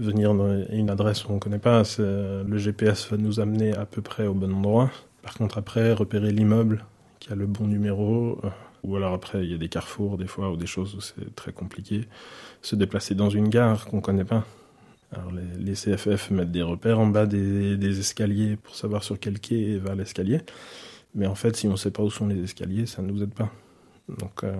venir 0.00 0.34
dans 0.34 0.62
une 0.70 0.90
adresse 0.90 1.24
où 1.24 1.30
on 1.30 1.34
ne 1.34 1.38
connaît 1.38 1.58
pas, 1.58 1.82
le 1.98 2.58
GPS 2.58 3.10
va 3.10 3.16
nous 3.16 3.40
amener 3.40 3.74
à 3.74 3.86
peu 3.86 4.02
près 4.02 4.26
au 4.26 4.34
bon 4.34 4.52
endroit. 4.52 4.90
Par 5.22 5.34
contre, 5.34 5.58
après, 5.58 5.92
repérer 5.92 6.32
l'immeuble 6.32 6.84
qui 7.18 7.32
a 7.32 7.34
le 7.34 7.46
bon 7.46 7.66
numéro, 7.66 8.40
euh, 8.44 8.48
ou 8.82 8.96
alors 8.96 9.12
après, 9.12 9.44
il 9.44 9.50
y 9.50 9.54
a 9.54 9.58
des 9.58 9.68
carrefours 9.68 10.16
des 10.16 10.26
fois 10.26 10.50
ou 10.50 10.56
des 10.56 10.66
choses 10.66 10.94
où 10.94 11.00
c'est 11.02 11.34
très 11.34 11.52
compliqué. 11.52 12.08
Se 12.62 12.74
déplacer 12.76 13.14
dans 13.14 13.28
une 13.28 13.50
gare 13.50 13.84
qu'on 13.84 13.96
ne 13.96 14.02
connaît 14.02 14.24
pas. 14.24 14.46
Alors 15.12 15.30
les, 15.58 15.74
CFF 15.74 16.30
mettent 16.30 16.52
des 16.52 16.62
repères 16.62 16.98
en 16.98 17.06
bas 17.06 17.26
des, 17.26 17.98
escaliers 17.98 18.56
pour 18.56 18.74
savoir 18.74 19.02
sur 19.02 19.18
quel 19.18 19.40
quai 19.40 19.76
va 19.76 19.94
l'escalier. 19.94 20.40
Mais 21.14 21.26
en 21.26 21.34
fait, 21.34 21.56
si 21.56 21.66
on 21.68 21.72
ne 21.72 21.76
sait 21.76 21.90
pas 21.90 22.02
où 22.02 22.10
sont 22.10 22.26
les 22.26 22.42
escaliers, 22.42 22.86
ça 22.86 23.02
ne 23.02 23.10
nous 23.10 23.22
aide 23.22 23.34
pas. 23.34 23.50
Donc 24.08 24.44
euh, 24.44 24.54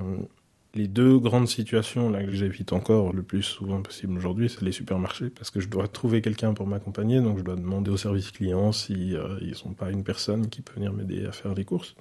les 0.75 0.89
deux 0.89 1.19
grandes 1.19 1.49
situations 1.49 2.11
là 2.11 2.25
que 2.25 2.31
j'évite 2.31 2.73
encore 2.73 3.13
le 3.13 3.23
plus 3.23 3.43
souvent 3.43 3.83
possible 3.83 4.17
aujourd'hui, 4.17 4.49
c'est 4.49 4.63
les 4.63 4.73
supermarchés, 4.73 5.31
parce 5.31 5.51
que 5.51 5.61
je 5.61 5.69
dois 5.69 5.89
trouver 5.89 6.23
quelqu'un 6.23 6.55
pour 6.55 6.67
m'accompagner, 6.67 7.21
donc 7.21 7.39
je 7.39 7.43
dois 7.43 7.57
demander 7.57 7.91
au 7.91 7.97
service 7.97 8.31
client 8.31 8.73
si 8.73 9.15
euh, 9.17 9.39
ils 9.41 9.55
sont 9.55 9.73
pas 9.73 9.91
une 9.91 10.05
personne 10.05 10.49
qui 10.49 10.63
peut 10.63 10.75
venir 10.75 10.93
m'aider 10.93 11.27
à 11.27 11.33
faire 11.33 11.55
les 11.55 11.65
courses. 11.65 11.95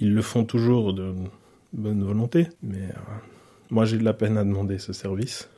Ils 0.00 0.14
le 0.14 0.22
font 0.22 0.44
toujours 0.44 0.94
de 0.94 1.14
bonne 1.72 2.02
volonté, 2.02 2.48
mais 2.62 2.82
euh, 2.82 3.12
moi 3.70 3.84
j'ai 3.84 3.98
de 3.98 4.04
la 4.04 4.14
peine 4.14 4.38
à 4.38 4.44
demander 4.44 4.78
ce 4.78 4.92
service, 4.92 5.50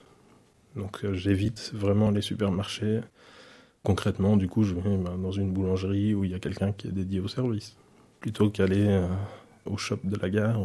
donc 0.77 1.05
euh, 1.05 1.15
j'évite 1.15 1.73
vraiment 1.75 2.11
les 2.11 2.23
supermarchés. 2.23 3.01
Concrètement, 3.83 4.37
du 4.37 4.47
coup, 4.47 4.63
je 4.63 4.75
vais 4.75 4.83
ben, 4.83 5.17
dans 5.17 5.33
une 5.33 5.53
boulangerie 5.53 6.13
où 6.15 6.25
il 6.25 6.33
y 6.33 6.35
a 6.35 6.39
quelqu'un 6.39 6.73
qui 6.73 6.89
est 6.89 6.93
dédié 6.93 7.21
au 7.21 7.29
service. 7.29 7.77
Plutôt 8.21 8.51
qu'aller 8.51 8.87
euh, 8.87 9.07
au 9.67 9.77
shop 9.77 9.99
de 10.05 10.17
la 10.17 10.31
gare 10.31 10.61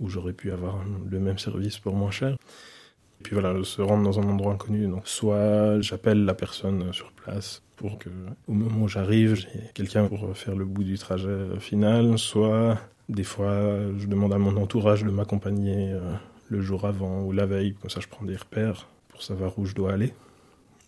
où, 0.00 0.08
j'aurais 0.08 0.32
pu 0.32 0.50
avoir 0.50 0.82
le 1.10 1.20
même 1.20 1.38
service 1.38 1.78
pour 1.78 1.94
moins 1.94 2.10
cher. 2.10 2.32
Et 2.32 3.22
puis 3.22 3.34
voilà, 3.34 3.54
se 3.64 3.82
rendre 3.82 4.02
dans 4.02 4.18
un 4.18 4.22
endroit 4.22 4.54
inconnu. 4.54 4.86
Donc 4.86 5.06
soit 5.06 5.78
j'appelle 5.82 6.24
la 6.24 6.32
personne 6.32 6.90
sur 6.92 7.12
place 7.12 7.62
pour 7.76 7.98
que 7.98 8.08
au 8.48 8.52
moment 8.52 8.84
où 8.84 8.88
j'arrive, 8.88 9.34
j'ai 9.34 9.48
quelqu'un 9.74 10.06
pour 10.06 10.34
faire 10.36 10.56
le 10.56 10.64
bout 10.64 10.84
du 10.84 10.96
trajet 10.96 11.58
final, 11.58 12.18
soit 12.18 12.78
des 13.10 13.24
fois 13.24 13.60
je 13.98 14.06
demande 14.06 14.32
à 14.32 14.38
mon 14.38 14.56
entourage 14.56 15.04
de 15.04 15.10
m'accompagner 15.10 15.92
euh, 15.92 16.00
le 16.48 16.62
jour 16.62 16.86
avant 16.86 17.22
ou 17.22 17.32
la 17.32 17.44
veille, 17.44 17.74
comme 17.74 17.90
ça 17.90 18.00
je 18.00 18.08
prends 18.08 18.24
des 18.24 18.36
repères 18.36 18.88
pour 19.08 19.22
savoir 19.22 19.58
où 19.58 19.66
je 19.66 19.74
dois 19.74 19.92
aller. 19.92 20.14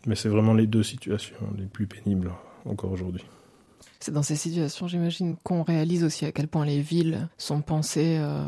Mais 0.07 0.15
c'est 0.15 0.31
vraiment 0.31 0.55
les 0.55 0.67
deux 0.67 0.83
situations 0.83 1.37
les 1.59 1.67
plus 1.67 1.87
pénibles 1.87 2.31
encore 2.65 2.93
aujourd'hui. 2.93 3.25
C'est 4.01 4.13
dans 4.13 4.23
ces 4.23 4.37
situations, 4.37 4.89
j'imagine, 4.89 5.37
qu'on 5.43 5.63
réalise 5.63 6.05
aussi 6.05 6.25
à 6.25 6.33
quel 6.33 6.49
point 6.49 6.65
les 6.65 6.81
villes 6.81 7.29
sont 7.39 7.61
pensées 7.61 8.17
euh, 8.19 8.43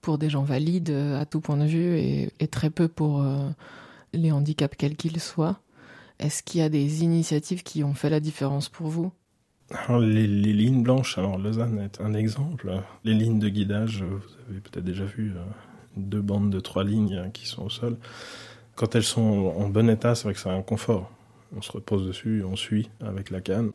pour 0.00 0.18
des 0.18 0.30
gens 0.30 0.42
valides 0.42 0.90
euh, 0.90 1.20
à 1.20 1.26
tout 1.26 1.40
point 1.40 1.56
de 1.56 1.64
vue 1.64 1.98
et, 1.98 2.48
très 2.48 2.70
peu 2.70 2.88
pour 2.88 3.22
euh, 3.22 3.48
les 4.12 4.32
handicaps 4.32 4.76
quels 4.76 4.96
qu'ils 4.96 5.20
soient. 5.20 5.60
Est-ce 6.18 6.42
qu'il 6.42 6.60
y 6.60 6.64
a 6.64 6.68
des 6.68 7.02
initiatives 7.02 7.62
qui 7.62 7.82
ont 7.82 7.94
fait 7.94 8.10
la 8.10 8.20
différence 8.20 8.68
pour 8.68 8.88
vous? 8.88 9.12
Les, 9.88 10.26
les, 10.26 10.52
lignes 10.52 10.82
blanches, 10.82 11.16
alors 11.16 11.38
Lausanne 11.38 11.78
est 11.80 12.00
un 12.00 12.12
exemple. 12.12 12.82
Les 13.04 13.14
lignes 13.14 13.38
de 13.38 13.48
guidage, 13.48 14.02
vous 14.02 14.20
avez 14.50 14.60
peut-être 14.60 14.84
déjà 14.84 15.04
vu 15.04 15.32
deux 15.96 16.20
bandes 16.20 16.50
de 16.50 16.60
trois 16.60 16.84
lignes 16.84 17.30
qui 17.32 17.46
sont 17.46 17.64
au 17.64 17.70
sol. 17.70 17.96
Quand 18.76 18.94
elles 18.94 19.02
sont 19.02 19.54
en 19.56 19.68
bon 19.68 19.88
état, 19.88 20.14
c'est 20.14 20.24
vrai 20.24 20.34
que 20.34 20.40
c'est 20.40 20.50
un 20.50 20.62
confort. 20.62 21.10
On 21.56 21.62
se 21.62 21.72
repose 21.72 22.06
dessus, 22.06 22.44
on 22.44 22.56
suit 22.56 22.90
avec 23.00 23.30
la 23.30 23.40
canne, 23.40 23.72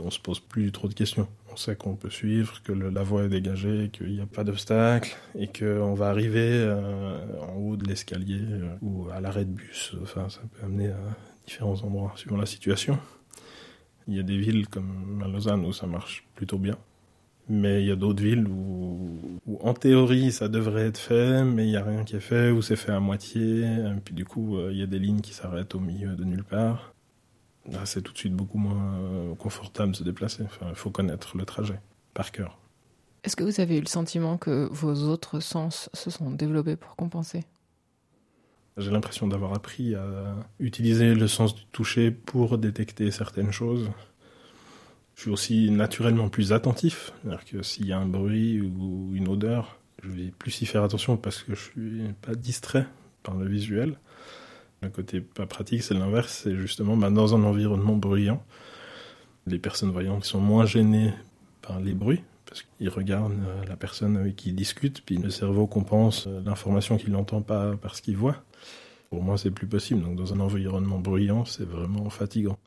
on 0.00 0.10
se 0.10 0.20
pose 0.20 0.40
plus 0.40 0.72
trop 0.72 0.88
de 0.88 0.94
questions. 0.94 1.28
On 1.52 1.56
sait 1.56 1.76
qu'on 1.76 1.96
peut 1.96 2.10
suivre, 2.10 2.62
que 2.62 2.72
le, 2.72 2.90
la 2.90 3.02
voie 3.02 3.24
est 3.24 3.28
dégagée, 3.28 3.90
qu'il 3.92 4.12
n'y 4.12 4.20
a 4.20 4.26
pas 4.26 4.44
d'obstacle, 4.44 5.16
et 5.38 5.48
qu'on 5.48 5.94
va 5.94 6.08
arriver 6.08 6.50
euh, 6.50 7.18
en 7.42 7.54
haut 7.54 7.76
de 7.76 7.86
l'escalier 7.86 8.40
euh, 8.40 8.74
ou 8.82 9.08
à 9.10 9.20
l'arrêt 9.20 9.44
de 9.44 9.50
bus. 9.50 9.94
Enfin, 10.02 10.28
ça 10.28 10.40
peut 10.40 10.64
amener 10.64 10.88
à 10.88 10.98
différents 11.46 11.80
endroits 11.82 12.12
suivant 12.16 12.36
la 12.36 12.46
situation. 12.46 12.98
Il 14.08 14.14
y 14.14 14.20
a 14.20 14.22
des 14.22 14.36
villes 14.36 14.68
comme 14.68 15.24
Lausanne 15.32 15.64
où 15.64 15.72
ça 15.72 15.86
marche 15.86 16.24
plutôt 16.34 16.58
bien. 16.58 16.76
Mais 17.48 17.82
il 17.82 17.88
y 17.88 17.90
a 17.90 17.96
d'autres 17.96 18.22
villes 18.22 18.46
où, 18.48 19.38
où, 19.46 19.58
en 19.60 19.74
théorie, 19.74 20.32
ça 20.32 20.48
devrait 20.48 20.86
être 20.86 20.98
fait, 20.98 21.44
mais 21.44 21.66
il 21.66 21.70
n'y 21.70 21.76
a 21.76 21.84
rien 21.84 22.02
qui 22.04 22.16
est 22.16 22.20
fait, 22.20 22.50
ou 22.50 22.62
c'est 22.62 22.76
fait 22.76 22.92
à 22.92 23.00
moitié. 23.00 23.64
Et 23.64 24.00
puis 24.02 24.14
du 24.14 24.24
coup, 24.24 24.58
il 24.70 24.78
y 24.78 24.82
a 24.82 24.86
des 24.86 24.98
lignes 24.98 25.20
qui 25.20 25.34
s'arrêtent 25.34 25.74
au 25.74 25.80
milieu 25.80 26.14
de 26.14 26.24
nulle 26.24 26.44
part. 26.44 26.93
Là, 27.70 27.86
c'est 27.86 28.02
tout 28.02 28.12
de 28.12 28.18
suite 28.18 28.34
beaucoup 28.34 28.58
moins 28.58 29.34
confortable 29.36 29.92
de 29.92 29.96
se 29.96 30.04
déplacer. 30.04 30.42
Enfin, 30.44 30.66
il 30.68 30.74
faut 30.74 30.90
connaître 30.90 31.36
le 31.36 31.44
trajet 31.44 31.80
par 32.12 32.30
cœur. 32.30 32.58
Est-ce 33.22 33.36
que 33.36 33.44
vous 33.44 33.60
avez 33.60 33.78
eu 33.78 33.80
le 33.80 33.86
sentiment 33.86 34.36
que 34.36 34.68
vos 34.70 35.08
autres 35.08 35.40
sens 35.40 35.88
se 35.94 36.10
sont 36.10 36.30
développés 36.30 36.76
pour 36.76 36.94
compenser? 36.94 37.44
J'ai 38.76 38.90
l'impression 38.90 39.28
d'avoir 39.28 39.54
appris 39.54 39.94
à 39.94 40.34
utiliser 40.58 41.14
le 41.14 41.28
sens 41.28 41.54
du 41.54 41.64
toucher 41.66 42.10
pour 42.10 42.58
détecter 42.58 43.10
certaines 43.10 43.52
choses. 43.52 43.90
Je 45.14 45.22
suis 45.22 45.30
aussi 45.30 45.70
naturellement 45.70 46.28
plus 46.28 46.52
attentif, 46.52 47.12
c'est-à-dire 47.22 47.44
que 47.44 47.62
s'il 47.62 47.86
y 47.86 47.92
a 47.92 47.98
un 47.98 48.06
bruit 48.06 48.60
ou 48.60 49.12
une 49.14 49.28
odeur, 49.28 49.78
je 50.02 50.10
vais 50.10 50.32
plus 50.38 50.60
y 50.60 50.66
faire 50.66 50.82
attention 50.82 51.16
parce 51.16 51.44
que 51.44 51.54
je 51.54 51.62
suis 51.62 52.02
pas 52.20 52.34
distrait 52.34 52.86
par 53.22 53.36
le 53.36 53.48
visuel. 53.48 53.96
Le 54.84 54.90
côté 54.90 55.20
pas 55.22 55.46
pratique, 55.46 55.82
c'est 55.82 55.94
l'inverse, 55.94 56.42
c'est 56.44 56.54
justement 56.56 56.96
bah, 56.96 57.08
dans 57.08 57.34
un 57.34 57.42
environnement 57.42 57.96
bruyant, 57.96 58.44
les 59.46 59.58
personnes 59.58 59.90
voyantes 59.90 60.24
sont 60.24 60.40
moins 60.40 60.66
gênées 60.66 61.12
par 61.62 61.80
les 61.80 61.94
bruits 61.94 62.22
parce 62.44 62.62
qu'ils 62.62 62.90
regardent 62.90 63.32
euh, 63.32 63.64
la 63.66 63.76
personne 63.76 64.16
avec 64.18 64.36
qui 64.36 64.50
ils 64.50 64.54
discutent, 64.54 65.02
puis 65.04 65.16
le 65.16 65.30
cerveau 65.30 65.66
compense 65.66 66.26
euh, 66.26 66.42
l'information 66.44 66.98
qu'il 66.98 67.12
n'entend 67.12 67.40
pas 67.40 67.74
parce 67.80 68.02
qu'il 68.02 68.16
voit. 68.16 68.36
Pour 69.08 69.22
moi, 69.22 69.38
c'est 69.38 69.50
plus 69.50 69.66
possible. 69.66 70.02
Donc, 70.02 70.16
dans 70.16 70.34
un 70.34 70.40
environnement 70.40 70.98
bruyant, 70.98 71.44
c'est 71.46 71.66
vraiment 71.66 72.10
fatigant. 72.10 72.58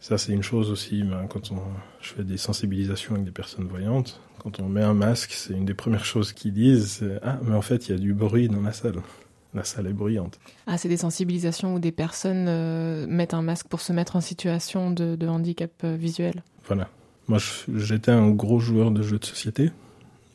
Ça, 0.00 0.16
c'est 0.16 0.32
une 0.32 0.42
chose 0.42 0.70
aussi, 0.70 1.02
ben, 1.02 1.26
quand 1.28 1.52
on, 1.52 1.60
je 2.00 2.14
fais 2.14 2.24
des 2.24 2.36
sensibilisations 2.36 3.14
avec 3.14 3.26
des 3.26 3.30
personnes 3.30 3.66
voyantes, 3.66 4.20
quand 4.38 4.60
on 4.60 4.68
met 4.68 4.82
un 4.82 4.94
masque, 4.94 5.32
c'est 5.32 5.54
une 5.54 5.66
des 5.66 5.74
premières 5.74 6.04
choses 6.14 6.32
qu'ils 6.32 6.54
disent, 6.54 7.04
Ah, 7.22 7.38
mais 7.42 7.54
en 7.54 7.62
fait, 7.62 7.88
il 7.88 7.92
y 7.92 7.94
a 7.94 7.98
du 7.98 8.14
bruit 8.14 8.48
dans 8.48 8.62
la 8.62 8.72
salle. 8.72 9.02
La 9.54 9.62
salle 9.62 9.86
est 9.86 9.92
bruyante. 9.92 10.40
Ah, 10.66 10.78
c'est 10.78 10.88
des 10.88 10.96
sensibilisations 10.96 11.74
où 11.74 11.78
des 11.78 11.92
personnes 11.92 12.46
euh, 12.48 13.06
mettent 13.06 13.34
un 13.34 13.42
masque 13.42 13.68
pour 13.68 13.80
se 13.80 13.92
mettre 13.92 14.16
en 14.16 14.20
situation 14.20 14.90
de, 14.90 15.14
de 15.14 15.28
handicap 15.28 15.70
euh, 15.84 15.94
visuel. 15.94 16.42
Voilà. 16.66 16.88
Moi, 17.28 17.38
j'étais 17.74 18.10
un 18.10 18.30
gros 18.30 18.58
joueur 18.58 18.90
de 18.90 19.02
jeux 19.02 19.18
de 19.18 19.24
société. 19.24 19.70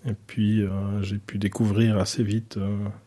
Et 0.05 0.13
puis, 0.27 0.63
euh, 0.63 0.69
j'ai 1.01 1.17
pu 1.17 1.38
découvrir 1.38 1.97
assez 1.97 2.23
vite 2.23 2.58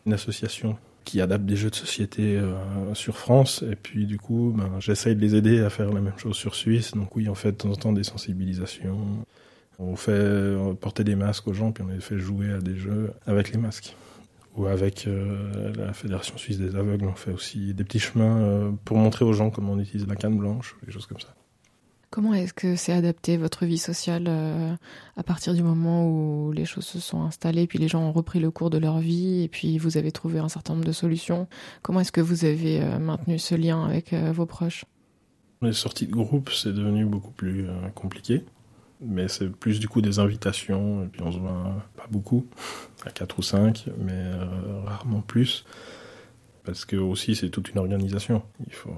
une 0.05 0.13
association 0.13 0.77
qui 1.03 1.19
adapte 1.19 1.45
des 1.45 1.55
jeux 1.55 1.71
de 1.71 1.75
société 1.75 2.39
sur 2.93 3.17
France. 3.17 3.61
Et 3.69 3.75
puis, 3.75 4.05
du 4.05 4.17
coup, 4.17 4.53
ben, 4.55 4.79
j'essaye 4.79 5.15
de 5.15 5.19
les 5.19 5.35
aider 5.35 5.59
à 5.59 5.69
faire 5.69 5.91
la 5.91 5.99
même 5.99 6.17
chose 6.17 6.37
sur 6.37 6.55
Suisse. 6.55 6.93
Donc, 6.93 7.15
oui, 7.17 7.27
on 7.27 7.35
fait 7.35 7.51
de 7.51 7.57
temps 7.57 7.71
en 7.71 7.75
temps 7.75 7.91
des 7.91 8.05
sensibilisations. 8.05 8.99
On 9.79 9.97
fait 9.97 10.55
porter 10.79 11.03
des 11.03 11.15
masques 11.15 11.47
aux 11.47 11.53
gens, 11.53 11.73
puis 11.73 11.83
on 11.83 11.91
les 11.91 11.99
fait 11.99 12.19
jouer 12.19 12.53
à 12.53 12.59
des 12.59 12.77
jeux 12.77 13.11
avec 13.25 13.51
les 13.51 13.57
masques. 13.57 13.97
Ou 14.55 14.67
avec 14.67 15.07
euh, 15.07 15.73
la 15.75 15.93
Fédération 15.93 16.37
suisse 16.37 16.59
des 16.59 16.75
aveugles, 16.75 17.07
on 17.07 17.15
fait 17.15 17.31
aussi 17.31 17.73
des 17.73 17.83
petits 17.83 17.99
chemins 17.99 18.37
euh, 18.37 18.71
pour 18.85 18.97
montrer 18.97 19.25
aux 19.25 19.33
gens 19.33 19.49
comment 19.49 19.73
on 19.73 19.79
utilise 19.79 20.05
la 20.07 20.15
canne 20.15 20.37
blanche, 20.37 20.75
des 20.85 20.91
choses 20.91 21.07
comme 21.07 21.19
ça. 21.19 21.33
Comment 22.11 22.35
est-ce 22.35 22.53
que 22.53 22.75
c'est 22.75 22.93
adapté 22.93 23.37
votre 23.37 23.65
vie 23.65 23.79
sociale 23.79 24.25
euh, 24.27 24.75
à 25.17 25.23
partir 25.23 25.55
du 25.55 25.63
moment 25.63 26.07
où 26.07 26.51
les 26.51 26.65
choses 26.65 26.85
se 26.85 26.99
sont 26.99 27.23
installées, 27.23 27.65
puis 27.65 27.79
les 27.79 27.87
gens 27.87 28.03
ont 28.03 28.11
repris 28.11 28.39
le 28.39 28.51
cours 28.51 28.69
de 28.69 28.77
leur 28.77 28.99
vie, 28.99 29.41
et 29.41 29.47
puis 29.47 29.79
vous 29.79 29.97
avez 29.97 30.11
trouvé 30.11 30.37
un 30.37 30.49
certain 30.49 30.73
nombre 30.73 30.85
de 30.85 30.91
solutions? 30.91 31.47
Comment 31.81 32.01
est-ce 32.01 32.11
que 32.11 32.21
vous 32.21 32.45
avez 32.45 32.79
maintenu 32.99 33.39
ce 33.39 33.55
lien 33.55 33.83
avec 33.83 34.13
vos 34.13 34.45
proches? 34.45 34.85
Les 35.63 35.73
sorties 35.73 36.05
de 36.05 36.11
groupe, 36.11 36.51
c'est 36.51 36.73
devenu 36.73 37.05
beaucoup 37.05 37.31
plus 37.31 37.65
compliqué, 37.95 38.43
mais 39.01 39.27
c'est 39.27 39.49
plus 39.49 39.79
du 39.79 39.87
coup 39.87 40.03
des 40.03 40.19
invitations, 40.19 41.03
et 41.03 41.07
puis 41.07 41.23
on 41.23 41.31
se 41.31 41.39
voit 41.39 41.83
pas 41.97 42.05
beaucoup, 42.11 42.45
à 43.05 43.11
4 43.11 43.39
ou 43.39 43.41
5, 43.41 43.85
mais 43.97 44.13
euh, 44.13 44.81
rarement 44.85 45.21
plus, 45.21 45.65
parce 46.63 46.85
que 46.85 46.95
aussi 46.95 47.35
c'est 47.35 47.49
toute 47.49 47.69
une 47.69 47.79
organisation. 47.79 48.43
Il 48.67 48.73
faut 48.73 48.95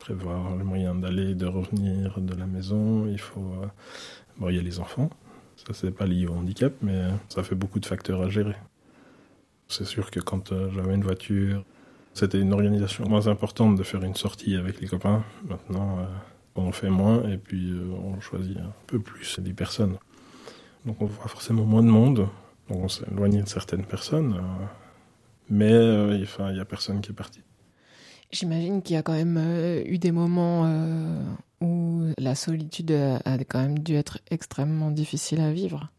prévoir 0.00 0.56
le 0.56 0.64
moyen 0.64 0.94
d'aller, 0.94 1.34
de 1.34 1.46
revenir 1.46 2.20
de 2.20 2.34
la 2.34 2.46
maison. 2.46 3.06
Il 3.06 3.20
faut. 3.20 3.52
Euh, 3.62 4.50
il 4.50 4.56
y 4.56 4.58
a 4.58 4.62
les 4.62 4.80
enfants. 4.80 5.10
Ça, 5.56 5.72
c'est 5.72 5.90
pas 5.90 6.06
lié 6.06 6.26
au 6.26 6.34
handicap, 6.34 6.72
mais 6.82 7.08
ça 7.28 7.42
fait 7.42 7.54
beaucoup 7.54 7.80
de 7.80 7.86
facteurs 7.86 8.22
à 8.22 8.28
gérer. 8.28 8.54
C'est 9.68 9.86
sûr 9.86 10.10
que 10.10 10.20
quand 10.20 10.52
euh, 10.52 10.70
j'avais 10.74 10.94
une 10.94 11.02
voiture, 11.02 11.64
c'était 12.14 12.40
une 12.40 12.52
organisation 12.52 13.08
moins 13.08 13.26
importante 13.26 13.76
de 13.76 13.82
faire 13.82 14.02
une 14.02 14.14
sortie 14.14 14.54
avec 14.54 14.80
les 14.80 14.86
copains. 14.86 15.24
Maintenant, 15.48 15.98
euh, 15.98 16.04
on 16.54 16.68
en 16.68 16.72
fait 16.72 16.90
moins 16.90 17.28
et 17.28 17.36
puis 17.36 17.70
euh, 17.70 17.90
on 18.04 18.20
choisit 18.20 18.58
un 18.58 18.72
peu 18.86 18.98
plus 19.00 19.38
les 19.38 19.52
personnes. 19.52 19.96
Donc 20.84 21.00
on 21.02 21.06
voit 21.06 21.28
forcément 21.28 21.64
moins 21.64 21.82
de 21.82 21.88
monde. 21.88 22.28
Donc 22.68 22.78
on 22.82 22.88
s'est 22.88 23.04
éloigné 23.10 23.42
de 23.42 23.48
certaines 23.48 23.84
personnes. 23.84 24.34
euh, 24.34 24.64
mais 25.48 25.72
euh, 25.72 26.18
enfin, 26.22 26.50
il 26.50 26.54
n'y 26.54 26.60
a 26.60 26.64
personne 26.64 27.00
qui 27.00 27.10
est 27.10 27.14
parti. 27.14 27.40
J'imagine 28.32 28.82
qu'il 28.82 28.94
y 28.94 28.98
a 28.98 29.02
quand 29.02 29.12
même 29.12 29.36
euh, 29.38 29.82
eu 29.86 29.98
des 29.98 30.10
moments 30.10 30.68
où 31.60 32.02
la 32.18 32.34
solitude 32.34 32.90
a, 32.92 33.38
quand 33.44 33.60
même 33.60 33.78
dû 33.78 33.94
être 33.94 34.18
extrêmement 34.30 34.90
difficile 34.90 35.40
à 35.40 35.52
vivre. 35.52 35.90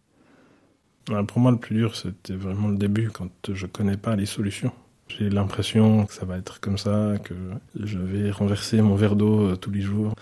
Pour 1.28 1.40
moi, 1.40 1.52
le 1.52 1.58
plus 1.58 1.76
dur, 1.76 1.96
c'était 1.96 2.36
vraiment 2.36 2.68
le 2.68 2.76
début, 2.76 3.10
quand 3.12 3.30
je 3.50 3.66
connais 3.66 3.96
pas 3.96 4.18
les 4.18 4.26
solutions. 4.26 4.74
J'ai 5.08 5.30
l'impression 5.30 6.06
que 6.06 6.14
ça 6.14 6.26
va 6.26 6.38
être 6.38 6.60
comme 6.60 6.78
ça, 6.78 7.14
que 7.24 7.34
je 7.80 7.98
vais 7.98 8.30
renverser 8.30 8.82
mon 8.82 8.96
verre 8.96 9.16
d'eau 9.16 9.56
tous 9.56 9.72
les 9.72 9.80
jours. 9.80 10.14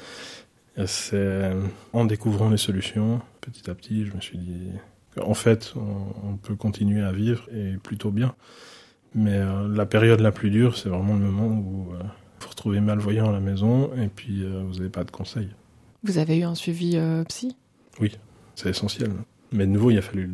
C'est 0.86 1.52
en 1.92 2.06
découvrant 2.06 2.50
les 2.50 2.58
solutions, 2.58 3.20
petit 3.42 3.68
à 3.68 3.74
petit, 3.74 4.06
je 4.06 4.14
me 4.14 4.22
suis 4.22 4.38
dit 4.38 4.70
qu'en 5.16 5.34
fait, 5.34 5.74
on, 5.76 6.30
on 6.32 6.38
peut 6.38 6.56
continuer 6.56 7.02
à 7.02 7.12
vivre 7.12 7.48
et 7.54 7.78
plutôt 7.82 8.12
bien. 8.12 8.36
Mais 9.14 9.38
euh, 9.38 9.68
la 9.70 9.86
période 9.86 10.20
la 10.20 10.32
plus 10.32 10.50
dure, 10.50 10.78
c'est 10.78 10.90
vraiment 10.90 11.16
le 11.16 11.26
moment 11.26 11.48
où 11.48 11.94
euh, 11.94 12.00
vous 12.42 12.50
retrouvez 12.50 12.82
malvoyant 12.82 13.30
à 13.30 13.32
la 13.32 13.40
maison 13.40 13.92
et 13.96 14.10
puis 14.10 14.44
euh, 14.44 14.64
vous 14.68 14.76
n'avez 14.76 14.90
pas 14.90 15.04
de 15.06 15.12
conseils. 15.12 15.50
Vous 16.04 16.18
avez 16.18 16.38
eu 16.40 16.44
un 16.44 16.56
suivi 16.56 16.94
euh, 16.96 17.24
psy? 17.24 17.56
C'est 18.56 18.70
essentiel. 18.70 19.12
Mais 19.52 19.66
de 19.66 19.72
nouveau, 19.72 19.90
il 19.92 19.98
a 19.98 20.02
fallu 20.02 20.30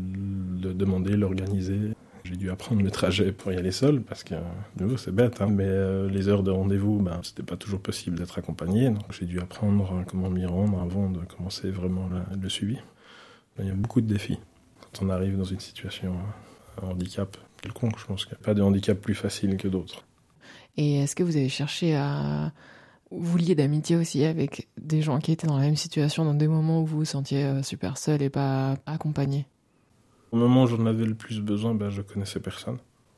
le 0.61 0.73
demander, 0.73 1.15
l'organiser. 1.15 1.93
J'ai 2.23 2.35
dû 2.35 2.49
apprendre 2.51 2.81
le 2.83 2.91
trajet 2.91 3.31
pour 3.31 3.51
y 3.51 3.55
aller 3.55 3.71
seul 3.71 4.01
parce 4.01 4.23
que, 4.23 4.35
de 4.77 4.83
nouveau, 4.83 4.97
c'est 4.97 5.13
bête, 5.13 5.41
hein, 5.41 5.47
mais 5.49 6.07
les 6.07 6.27
heures 6.27 6.43
de 6.43 6.51
rendez-vous, 6.51 6.99
ben, 7.01 7.19
c'était 7.23 7.41
pas 7.43 7.57
toujours 7.57 7.79
possible 7.79 8.17
d'être 8.17 8.37
accompagné. 8.37 8.89
Donc 8.89 9.11
j'ai 9.11 9.25
dû 9.25 9.39
apprendre 9.39 10.03
comment 10.07 10.29
m'y 10.29 10.45
rendre 10.45 10.79
avant 10.79 11.09
de 11.09 11.19
commencer 11.19 11.71
vraiment 11.71 12.07
la- 12.09 12.25
le 12.35 12.49
suivi. 12.49 12.77
Il 13.59 13.67
y 13.67 13.71
a 13.71 13.73
beaucoup 13.73 14.01
de 14.01 14.07
défis 14.07 14.39
quand 14.93 15.05
on 15.05 15.09
arrive 15.09 15.37
dans 15.37 15.43
une 15.43 15.59
situation, 15.59 16.13
euh, 16.13 16.85
un 16.85 16.91
handicap 16.91 17.37
quelconque. 17.61 17.99
Je 17.99 18.05
pense 18.05 18.25
qu'il 18.25 18.35
n'y 18.35 18.41
a 18.41 18.45
pas 18.45 18.53
de 18.53 18.61
handicap 18.61 18.99
plus 18.99 19.15
facile 19.15 19.57
que 19.57 19.67
d'autres. 19.67 20.03
Et 20.77 20.99
est-ce 20.99 21.15
que 21.15 21.23
vous 21.23 21.37
avez 21.37 21.49
cherché 21.49 21.95
à 21.95 22.51
vous 23.11 23.37
liez 23.37 23.55
d'amitié 23.55 23.97
aussi 23.97 24.23
avec 24.23 24.69
des 24.79 25.01
gens 25.01 25.19
qui 25.19 25.33
étaient 25.33 25.47
dans 25.47 25.57
la 25.57 25.65
même 25.65 25.75
situation, 25.75 26.23
dans 26.23 26.33
des 26.33 26.47
moments 26.47 26.81
où 26.81 26.85
vous 26.85 26.99
vous 26.99 27.05
sentiez 27.05 27.43
euh, 27.43 27.61
super 27.61 27.97
seul 27.97 28.21
et 28.21 28.29
pas 28.29 28.77
accompagné? 28.85 29.45
Au 30.31 30.37
moment 30.37 30.63
où 30.63 30.67
j'en 30.67 30.85
avais 30.85 31.05
le 31.05 31.13
plus 31.13 31.41
besoin, 31.41 31.75
ben, 31.75 31.89
je 31.89 32.01
connaissais 32.01 32.39
personne. 32.39 32.77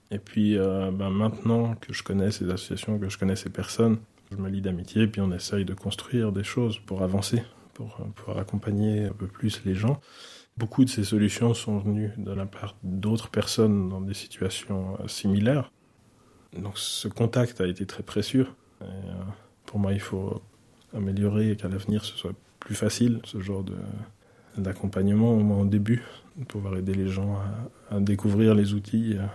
Et 0.10 0.18
puis 0.18 0.58
euh, 0.58 0.92
ben, 0.92 1.12
maintenant 1.12 1.76
que 1.76 1.94
je 1.94 2.04
connais 2.04 2.32
ces 2.32 2.50
associations, 2.50 2.98
que 2.98 3.10
je 3.10 3.18
connais 3.18 3.36
ces 3.36 3.50
personnes, 3.50 4.00
je 4.32 4.38
me 4.38 4.50
lie 4.50 4.62
d'amitié 4.62 5.04
et 5.04 5.08
puis 5.08 5.22
on 5.22 5.32
essaye 5.32 5.64
de 5.64 5.76
construire 5.76 6.32
des 6.32 6.44
choses 6.44 6.80
pour 6.80 7.04
avancer, 7.04 7.44
pour 7.74 7.98
euh, 8.00 8.06
pouvoir 8.16 8.40
accompagner 8.40 9.06
un 9.06 9.14
peu 9.14 9.28
plus 9.28 9.62
les 9.64 9.76
gens. 9.76 10.02
Beaucoup 10.58 10.86
de 10.86 10.90
ces 10.90 11.04
solutions 11.04 11.54
sont 11.54 11.80
venues 11.80 12.12
de 12.18 12.32
la 12.32 12.46
part 12.46 12.76
d'autres 12.84 13.30
personnes 13.30 13.90
dans 13.90 14.02
des 14.02 14.14
situations 14.14 14.98
similaires. 15.08 15.72
Donc 16.58 16.78
ce 16.78 17.08
contact 17.08 17.60
a 17.62 17.68
été 17.68 17.86
très 17.86 18.04
précieux. 18.04 18.48
Et, 18.82 18.86
pour 19.66 19.80
moi, 19.80 19.94
il 19.94 20.00
faut 20.00 20.42
améliorer 20.94 21.52
et 21.52 21.56
qu'à 21.56 21.68
l'avenir, 21.68 22.06
ce 22.06 22.16
soit 22.16 22.34
plus 22.60 22.76
facile, 22.76 23.20
ce 23.26 23.40
genre 23.40 23.66
d'accompagnement, 24.58 25.34
au 25.34 25.40
moins 25.40 25.62
au 25.62 25.66
début, 25.66 26.04
de 26.38 26.46
pouvoir 26.46 26.78
aider 26.78 26.94
les 26.94 27.08
gens 27.08 27.40
à, 27.90 28.00
découvrir 28.00 28.56
les 28.56 28.74
outils, 28.74 29.18
à 29.18 29.30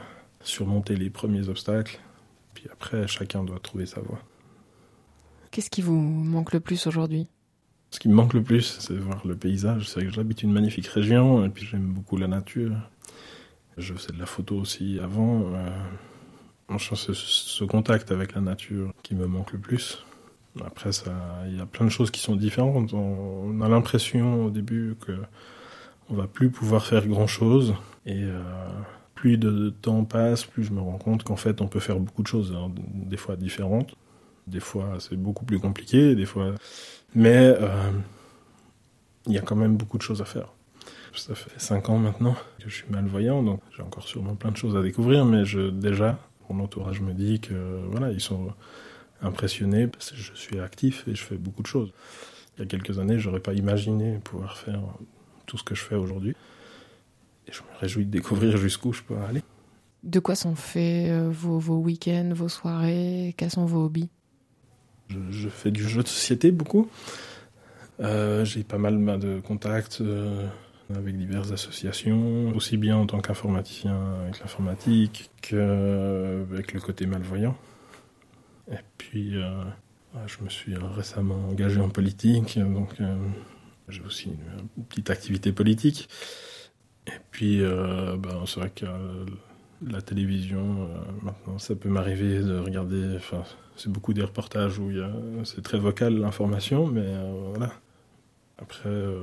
surmonter 0.44 0.96
les 0.96 1.10
premiers 1.10 1.48
obstacles. 1.48 1.98
Puis 2.54 2.66
après, 2.72 3.06
chacun 3.06 3.44
doit 3.44 3.58
trouver 3.58 3.86
sa 3.86 4.00
voie. 4.00 4.20
Qu'est-ce 5.50 5.70
qui 5.70 5.82
vous 5.82 5.98
manque 6.00 6.52
le 6.52 6.60
plus 6.60 6.86
aujourd'hui? 6.86 7.28
Ce 7.90 7.98
qui 8.00 8.08
me 8.08 8.14
manque 8.14 8.34
le 8.34 8.42
plus, 8.42 8.78
c'est 8.80 8.94
voir 8.94 9.26
le 9.26 9.34
paysage. 9.34 9.88
C'est 9.88 10.02
que 10.02 10.10
j'habite 10.10 10.42
une 10.42 10.52
magnifique 10.52 10.86
région 10.86 11.44
et 11.44 11.48
puis 11.48 11.64
j'aime 11.64 11.92
beaucoup 11.92 12.16
la 12.16 12.26
nature. 12.26 12.74
Je 13.78 13.94
faisais 13.94 14.12
de 14.12 14.18
la 14.18 14.26
photo 14.26 14.56
aussi 14.56 14.98
avant. 15.02 15.42
Euh, 15.54 15.70
c'est 16.78 17.14
ce 17.14 17.64
contact 17.64 18.12
avec 18.12 18.34
la 18.34 18.40
nature 18.40 18.92
qui 19.02 19.14
me 19.14 19.26
manque 19.26 19.52
le 19.52 19.58
plus. 19.58 20.04
Après, 20.64 20.90
il 21.46 21.56
y 21.56 21.60
a 21.60 21.66
plein 21.66 21.86
de 21.86 21.90
choses 21.90 22.10
qui 22.10 22.20
sont 22.20 22.36
différentes. 22.36 22.92
On, 22.92 23.60
a 23.60 23.68
l'impression 23.68 24.46
au 24.46 24.50
début 24.50 24.96
que 25.00 25.12
on 26.10 26.14
va 26.14 26.26
plus 26.26 26.50
pouvoir 26.50 26.84
faire 26.86 27.06
grand 27.06 27.26
chose. 27.26 27.74
Et 28.06 28.22
euh, 28.22 28.42
plus 29.14 29.38
de 29.38 29.70
temps 29.70 30.04
passe, 30.04 30.44
plus 30.44 30.64
je 30.64 30.72
me 30.72 30.80
rends 30.80 30.98
compte 30.98 31.22
qu'en 31.22 31.36
fait, 31.36 31.60
on 31.60 31.68
peut 31.68 31.80
faire 31.80 32.00
beaucoup 32.00 32.22
de 32.22 32.28
choses, 32.28 32.54
hein, 32.56 32.70
des 32.94 33.16
fois 33.16 33.36
différentes. 33.36 33.94
Des 34.46 34.60
fois, 34.60 34.96
c'est 34.98 35.16
beaucoup 35.16 35.44
plus 35.44 35.58
compliqué, 35.58 36.14
des 36.14 36.24
fois. 36.24 36.54
Mais 37.14 37.36
euh, 37.36 37.90
il 39.26 39.32
y 39.32 39.38
a 39.38 39.42
quand 39.42 39.56
même 39.56 39.76
beaucoup 39.76 39.98
de 39.98 40.02
choses 40.02 40.20
à 40.20 40.24
faire. 40.24 40.52
Ça 41.14 41.34
fait 41.34 41.50
5 41.58 41.88
ans 41.88 41.98
maintenant 41.98 42.36
que 42.60 42.68
je 42.68 42.74
suis 42.74 42.86
malvoyant, 42.90 43.42
donc 43.42 43.60
j'ai 43.76 43.82
encore 43.82 44.06
sûrement 44.06 44.36
plein 44.36 44.52
de 44.52 44.56
choses 44.56 44.76
à 44.76 44.82
découvrir, 44.82 45.24
mais 45.24 45.42
déjà, 45.72 46.18
mon 46.48 46.62
entourage 46.62 47.00
me 47.00 47.12
dit 47.12 47.40
que 47.40 47.80
voilà, 47.90 48.12
ils 48.12 48.20
sont 48.20 48.52
impressionné 49.22 49.88
parce 49.88 50.10
que 50.12 50.16
je 50.16 50.32
suis 50.34 50.60
actif 50.60 51.06
et 51.08 51.14
je 51.14 51.24
fais 51.24 51.36
beaucoup 51.36 51.62
de 51.62 51.66
choses. 51.66 51.92
Il 52.56 52.60
y 52.60 52.62
a 52.64 52.66
quelques 52.66 52.98
années, 52.98 53.18
j'aurais 53.18 53.40
pas 53.40 53.52
imaginé 53.52 54.18
pouvoir 54.18 54.56
faire 54.56 54.80
tout 55.46 55.58
ce 55.58 55.64
que 55.64 55.74
je 55.74 55.82
fais 55.82 55.96
aujourd'hui. 55.96 56.36
Et 57.46 57.52
je 57.52 57.62
me 57.62 57.78
réjouis 57.80 58.04
de 58.04 58.10
découvrir 58.10 58.56
jusqu'où 58.56 58.92
je 58.92 59.02
peux 59.02 59.16
aller. 59.16 59.42
De 60.04 60.20
quoi 60.20 60.34
sont 60.34 60.54
faits 60.54 61.10
euh, 61.10 61.28
vos 61.30 61.78
week-ends, 61.78 62.30
vos 62.32 62.48
soirées? 62.48 63.34
Quels 63.36 63.50
sont 63.50 63.64
vos 63.64 63.86
hobbies? 63.86 64.10
Je, 65.08 65.48
fais 65.48 65.70
du 65.70 65.82
jeu 65.82 66.02
de 66.02 66.08
société 66.08 66.50
beaucoup. 66.50 66.88
Euh, 68.00 68.44
j'ai 68.44 68.62
pas 68.62 68.78
mal 68.78 69.18
de 69.18 69.40
contacts 69.40 70.00
euh, 70.00 70.46
avec 70.94 71.18
diverses 71.18 71.52
associations, 71.52 72.50
aussi 72.54 72.76
bien 72.76 72.96
en 72.96 73.06
tant 73.06 73.20
qu'informaticien 73.20 73.96
avec 74.22 74.40
l'informatique 74.40 75.30
qu'avec 75.42 76.72
le 76.72 76.80
côté 76.80 77.06
malvoyant. 77.06 77.56
Et 78.70 78.78
puis, 78.96 79.36
euh, 79.36 79.64
je 80.26 80.42
me 80.42 80.48
suis 80.48 80.74
récemment 80.76 81.48
engagé 81.48 81.80
en 81.80 81.88
politique, 81.88 82.58
donc 82.58 83.00
euh, 83.00 83.16
j'ai 83.88 84.02
aussi 84.02 84.30
une, 84.30 84.84
petite 84.84 85.10
activité 85.10 85.52
politique. 85.52 86.08
Et 87.06 87.18
puis, 87.30 87.62
euh, 87.62 88.16
ben, 88.16 88.44
c'est 88.46 88.60
vrai 88.60 88.70
que 88.70 88.86
la 89.86 90.02
télévision, 90.02 90.88
maintenant, 91.22 91.58
ça 91.58 91.74
peut 91.74 91.88
m'arriver 91.88 92.40
de 92.40 92.58
regarder. 92.58 93.18
C'est 93.78 93.90
beaucoup 93.90 94.12
des 94.12 94.22
reportages 94.22 94.78
où 94.78 94.90
c'est 95.44 95.62
très 95.62 95.78
vocal 95.78 96.18
l'information, 96.18 96.86
mais 96.86 97.06
voilà. 97.50 97.72
Après, 98.60 98.88
euh, 98.88 99.20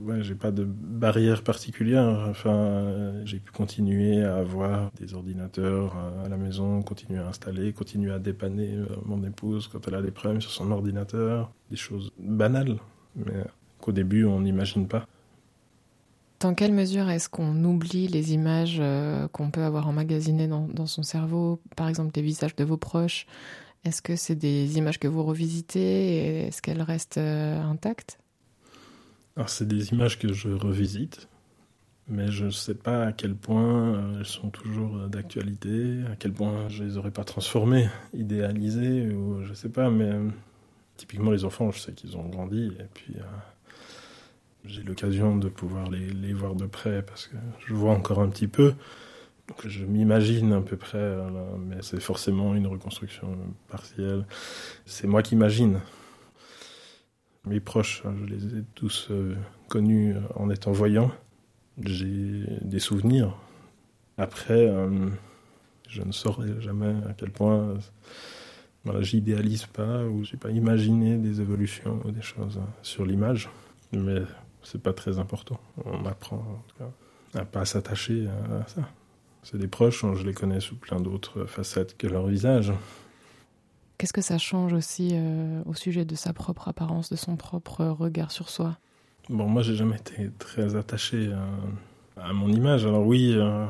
ouais, 0.00 0.22
j'ai 0.22 0.34
pas 0.34 0.50
de 0.50 0.64
barrière 0.64 1.42
particulière. 1.42 2.26
Enfin, 2.28 3.12
j'ai 3.24 3.38
pu 3.38 3.52
continuer 3.52 4.24
à 4.24 4.36
avoir 4.36 4.90
des 4.98 5.12
ordinateurs 5.12 5.94
à 6.24 6.28
la 6.28 6.38
maison, 6.38 6.80
continuer 6.80 7.18
à 7.18 7.28
installer, 7.28 7.74
continuer 7.74 8.12
à 8.12 8.18
dépanner 8.18 8.76
euh, 8.76 8.86
mon 9.04 9.22
épouse 9.24 9.68
quand 9.68 9.86
elle 9.86 9.94
a 9.94 10.00
des 10.00 10.10
problèmes 10.10 10.40
sur 10.40 10.50
son 10.50 10.70
ordinateur. 10.70 11.52
Des 11.70 11.76
choses 11.76 12.12
banales, 12.18 12.78
mais 13.14 13.44
qu'au 13.78 13.92
début 13.92 14.24
on 14.24 14.40
n'imagine 14.40 14.88
pas. 14.88 15.06
Dans 16.40 16.54
quelle 16.54 16.72
mesure 16.72 17.08
est-ce 17.10 17.28
qu'on 17.28 17.64
oublie 17.64 18.08
les 18.08 18.32
images 18.32 18.78
euh, 18.80 19.28
qu'on 19.28 19.50
peut 19.50 19.62
avoir 19.62 19.88
emmagasinées 19.88 20.48
dans, 20.48 20.86
son 20.86 21.02
cerveau, 21.02 21.60
par 21.76 21.88
exemple 21.88 22.12
les 22.16 22.22
visages 22.22 22.56
de 22.56 22.64
vos 22.64 22.78
proches? 22.78 23.26
Est-ce 23.84 24.02
que 24.02 24.16
c'est 24.16 24.34
des 24.34 24.78
images 24.78 24.98
que 24.98 25.08
vous 25.08 25.22
revisitez 25.22 26.46
est-ce 26.46 26.60
qu'elles 26.62 26.82
restent 26.82 27.18
intactes? 27.18 28.18
Alors 29.36 29.48
c'est 29.48 29.66
des 29.66 29.90
images 29.90 30.18
que 30.18 30.32
je 30.32 30.50
revisite, 30.50 31.28
mais 32.10 32.30
je 32.30 32.46
ne 32.46 32.50
sais 32.50 32.74
pas 32.74 33.06
à 33.06 33.12
quel 33.12 33.34
point 33.34 33.94
euh, 33.94 34.18
elles 34.18 34.26
sont 34.26 34.50
toujours 34.50 34.96
euh, 34.96 35.08
d'actualité, 35.08 36.00
à 36.12 36.16
quel 36.16 36.32
point 36.32 36.68
je 36.68 36.84
les 36.84 36.96
aurais 36.96 37.12
pas 37.12 37.24
transformées, 37.24 37.88
idéalisées, 38.12 39.08
ou 39.14 39.44
je 39.44 39.54
sais 39.54 39.68
pas, 39.68 39.88
mais 39.90 40.10
euh, 40.10 40.28
typiquement 40.96 41.30
les 41.30 41.44
enfants, 41.44 41.70
je 41.70 41.78
sais 41.78 41.92
qu'ils 41.92 42.16
ont 42.16 42.28
grandi, 42.28 42.72
et 42.80 42.86
puis 42.92 43.14
j'ai 44.64 44.82
l'occasion 44.82 45.36
de 45.36 45.48
pouvoir 45.48 45.90
les, 45.90 46.10
les, 46.10 46.32
voir 46.32 46.54
de 46.54 46.66
près, 46.66 47.02
parce 47.02 47.26
que 47.26 47.36
je 47.66 47.74
vois 47.74 47.92
encore 47.92 48.20
un 48.20 48.28
petit 48.28 48.48
peu, 48.48 48.74
donc 49.50 49.66
je 49.66 49.84
m'imagine 49.84 50.52
à 50.52 50.60
peu 50.60 50.76
près, 50.76 51.16
mais 51.58 51.78
c'est 51.80 52.00
forcément 52.00 52.54
une 52.54 52.68
reconstruction 52.68 53.36
partielle. 53.68 54.24
C'est 54.86 55.08
moi 55.08 55.22
qui 55.22 55.34
imagine, 55.34 55.80
mes 57.46 57.58
proches, 57.58 58.02
hein, 58.04 58.14
je 58.20 58.32
les 58.32 58.58
ai 58.58 58.64
tous 58.74 59.08
euh, 59.10 59.34
connus 59.68 60.14
en 60.36 60.50
étant 60.50 60.70
voyants. 60.70 61.10
J'ai 61.82 62.44
des 62.60 62.78
souvenirs. 62.78 63.34
Après, 64.18 64.68
euh, 64.68 65.08
je 65.88 66.02
ne 66.02 66.12
saurais 66.12 66.60
jamais 66.60 66.94
à 67.08 67.14
quel 67.16 67.30
point 67.30 67.74
j'idéalise 69.00 69.66
pas 69.66 70.04
ou 70.04 70.22
j'ai 70.22 70.36
pas 70.36 70.50
imaginé 70.50 71.16
des 71.16 71.40
évolutions 71.40 72.00
ou 72.04 72.12
des 72.12 72.22
choses 72.22 72.60
sur 72.82 73.04
l'image. 73.04 73.48
Mais 73.92 74.22
c'est 74.62 74.82
pas 74.82 74.92
très 74.92 75.18
important. 75.18 75.60
On 75.84 76.04
apprend 76.06 76.36
en 76.36 76.62
tout 76.68 76.76
cas, 76.78 77.40
à 77.40 77.44
pas 77.44 77.64
s'attacher 77.64 78.28
à 78.28 78.66
ça. 78.68 78.82
C'est 79.42 79.58
des 79.58 79.68
proches, 79.68 80.04
je 80.14 80.26
les 80.26 80.34
connais 80.34 80.60
sous 80.60 80.76
plein 80.76 81.00
d'autres 81.00 81.46
facettes 81.46 81.96
que 81.96 82.06
leur 82.06 82.26
visage. 82.26 82.72
Qu'est-ce 84.00 84.12
que 84.12 84.22
ça 84.22 84.38
change 84.38 84.72
aussi 84.72 85.10
euh, 85.12 85.62
au 85.66 85.74
sujet 85.74 86.04
de 86.04 86.14
sa 86.14 86.32
propre 86.32 86.68
apparence, 86.68 87.10
de 87.10 87.16
son 87.16 87.36
propre 87.36 87.84
regard 87.84 88.30
sur 88.30 88.48
soi? 88.48 88.78
Bon, 89.28 89.46
moi, 89.46 89.62
j'ai 89.62 89.76
jamais 89.76 89.96
été 89.96 90.30
très 90.38 90.74
attaché 90.74 91.30
à, 92.16 92.32
mon 92.32 92.48
image. 92.48 92.86
Alors 92.86 93.06
oui, 93.06 93.34
euh, 93.36 93.66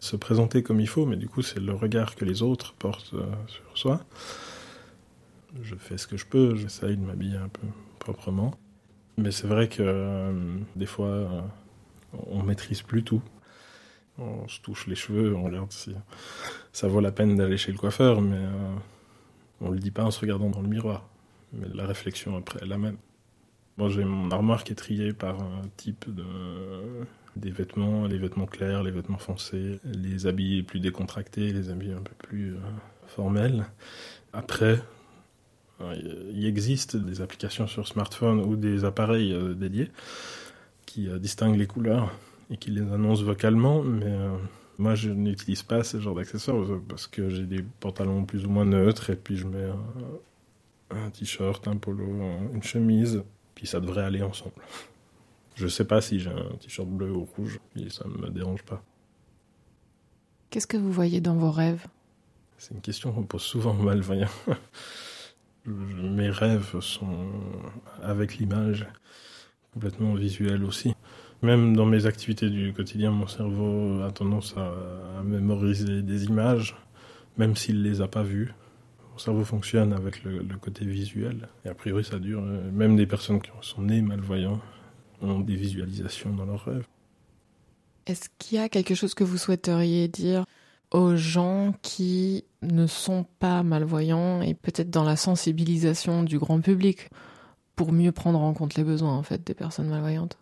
se 0.00 0.16
présenter 0.16 0.62
comme 0.62 0.80
il 0.80 0.88
faut, 0.88 1.04
mais 1.04 1.16
du 1.16 1.28
coup, 1.28 1.42
c'est 1.42 1.60
le 1.60 1.74
regard 1.74 2.16
que 2.16 2.24
les 2.24 2.42
autres 2.42 2.72
portent 2.72 3.12
euh, 3.12 3.26
sur 3.48 3.76
soi. 3.76 4.00
Je 5.62 5.74
fais 5.74 5.98
ce 5.98 6.06
que 6.06 6.16
je 6.16 6.26
peux, 6.26 6.56
j'essaye 6.56 6.96
de 6.96 7.04
m'habiller 7.04 7.36
un 7.36 7.48
peu 7.48 7.66
proprement. 7.98 8.54
Mais 9.20 9.30
c'est 9.30 9.46
vrai 9.46 9.68
que 9.68 10.32
des 10.76 10.86
fois, 10.86 11.44
on 12.12 12.42
maîtrise 12.42 12.82
plus 12.82 13.02
tout. 13.02 13.22
On 14.18 14.48
se 14.48 14.60
touche 14.60 14.86
les 14.86 14.94
cheveux, 14.94 15.34
on 15.34 15.44
regarde 15.44 15.70
si 15.72 15.94
ça 16.72 16.88
vaut 16.88 17.00
la 17.00 17.12
peine 17.12 17.36
d'aller 17.36 17.56
chez 17.56 17.72
le 17.72 17.78
coiffeur, 17.78 18.20
mais 18.20 18.40
on 19.60 19.70
le 19.70 19.78
dit 19.78 19.90
pas 19.90 20.04
en 20.04 20.10
se 20.10 20.20
regardant 20.20 20.50
dans 20.50 20.62
le 20.62 20.68
miroir, 20.68 21.08
mais 21.52 21.66
la 21.74 21.86
réflexion 21.86 22.36
après 22.36 22.60
est 22.62 22.66
la 22.66 22.78
même. 22.78 22.96
Moi, 23.76 23.88
j'ai 23.88 24.04
mon 24.04 24.30
armoire 24.30 24.64
qui 24.64 24.72
est 24.72 24.76
triée 24.76 25.12
par 25.12 25.40
un 25.42 25.62
type 25.76 26.04
de 26.14 26.24
des 27.36 27.50
vêtements, 27.50 28.06
les 28.06 28.18
vêtements 28.18 28.46
clairs, 28.46 28.82
les 28.82 28.90
vêtements 28.90 29.18
foncés, 29.18 29.80
les 29.84 30.26
habits 30.26 30.62
plus 30.62 30.80
décontractés, 30.80 31.52
les 31.52 31.70
habits 31.70 31.92
un 31.92 32.02
peu 32.02 32.14
plus 32.18 32.54
euh, 32.54 32.60
formels. 33.06 33.66
Après, 34.32 34.80
il 36.32 36.46
existe 36.46 36.96
des 36.96 37.20
applications 37.20 37.66
sur 37.66 37.86
smartphone 37.86 38.40
ou 38.40 38.56
des 38.56 38.84
appareils 38.84 39.32
euh, 39.32 39.54
dédiés 39.54 39.90
qui 40.86 41.08
euh, 41.08 41.18
distinguent 41.18 41.58
les 41.58 41.66
couleurs 41.66 42.12
et 42.50 42.56
qui 42.56 42.70
les 42.70 42.82
annoncent 42.82 43.22
vocalement, 43.22 43.82
mais 43.82 44.16
moi, 44.76 44.96
je 44.96 45.10
n'utilise 45.10 45.62
pas 45.62 45.84
ce 45.84 46.00
genre 46.00 46.16
d'accessoires 46.16 46.66
parce 46.88 47.06
que 47.06 47.28
j'ai 47.28 47.46
des 47.46 47.62
pantalons 47.78 48.24
plus 48.24 48.44
ou 48.44 48.50
moins 48.50 48.64
neutres 48.64 49.10
et 49.10 49.16
puis 49.16 49.36
je 49.36 49.46
mets 49.46 49.70
un, 50.90 51.10
t-shirt, 51.10 51.68
un 51.68 51.76
polo, 51.76 52.04
une 52.52 52.62
chemise, 52.64 53.22
puis 53.54 53.68
ça 53.68 53.78
devrait 53.78 54.02
aller 54.02 54.22
ensemble. 54.22 54.62
Je 55.54 55.68
sais 55.68 55.84
pas 55.84 56.00
si 56.00 56.18
j'ai 56.18 56.30
un 56.30 56.56
t-shirt 56.58 56.88
bleu 56.88 57.12
ou 57.12 57.24
rouge, 57.36 57.60
et 57.76 57.88
ça 57.90 58.04
ne 58.08 58.20
me 58.20 58.30
dérange 58.30 58.64
pas. 58.64 58.82
Qu'est-ce 60.50 60.66
que 60.66 60.76
vous 60.76 60.90
voyez 60.90 61.20
dans 61.20 61.36
vos 61.36 61.52
rêves? 61.52 61.86
C'est 62.58 62.74
une 62.74 62.80
question 62.80 63.12
qu'on 63.12 63.22
pose 63.22 63.42
souvent 63.42 63.78
aux 63.78 63.82
malvoyants. 63.82 64.28
mes 65.70 66.30
rêves 66.30 66.80
sont 66.80 67.28
avec 68.02 68.38
l'image, 68.38 68.86
complètement 69.72 70.14
visuel 70.14 70.64
aussi. 70.64 70.94
Même 71.42 71.74
dans 71.74 71.86
mes 71.86 72.04
activités 72.06 72.50
du 72.50 72.72
quotidien, 72.72 73.10
mon 73.10 73.26
cerveau 73.26 74.02
a 74.02 74.10
tendance 74.12 74.54
à, 74.56 75.22
mémoriser 75.24 76.02
des 76.02 76.24
images, 76.24 76.76
même 77.38 77.56
s'il 77.56 77.82
les 77.82 78.00
a 78.00 78.08
pas 78.08 78.22
vues. 78.22 78.52
Mon 79.12 79.18
cerveau 79.18 79.44
fonctionne 79.44 79.92
avec 79.92 80.22
le, 80.24 80.42
côté 80.60 80.84
visuel. 80.84 81.48
Et 81.64 81.68
a 81.68 81.74
priori, 81.74 82.04
ça 82.04 82.18
dure. 82.18 82.42
Même 82.42 82.96
des 82.96 83.06
personnes 83.06 83.40
qui 83.40 83.50
sont 83.62 83.82
nées 83.82 84.02
malvoyants 84.02 84.60
ont 85.22 85.40
des 85.40 85.56
visualisations 85.56 86.34
dans 86.34 86.44
leurs 86.44 86.64
rêves. 86.64 86.86
Est-ce 88.06 88.28
qu'il 88.38 88.58
y 88.58 88.60
a 88.60 88.68
quelque 88.68 88.94
chose 88.94 89.14
que 89.14 89.24
vous 89.24 89.38
souhaiteriez 89.38 90.08
dire? 90.08 90.44
Aux 90.90 91.16
gens 91.16 91.74
qui 91.82 92.44
ne 92.62 92.86
sont 92.86 93.24
pas 93.38 93.62
malvoyants 93.62 94.42
et 94.42 94.54
peut-être 94.54 94.90
dans 94.90 95.04
la 95.04 95.16
sensibilisation 95.16 96.22
du 96.22 96.38
grand 96.38 96.60
public 96.60 97.10
pour 97.76 97.92
mieux 97.92 98.12
prendre 98.12 98.40
en 98.40 98.52
compte 98.52 98.74
les 98.74 98.84
besoins 98.84 99.16
en 99.16 99.22
fait 99.22 99.46
des 99.46 99.54
personnes 99.54 99.88
malvoyantes 99.88 100.36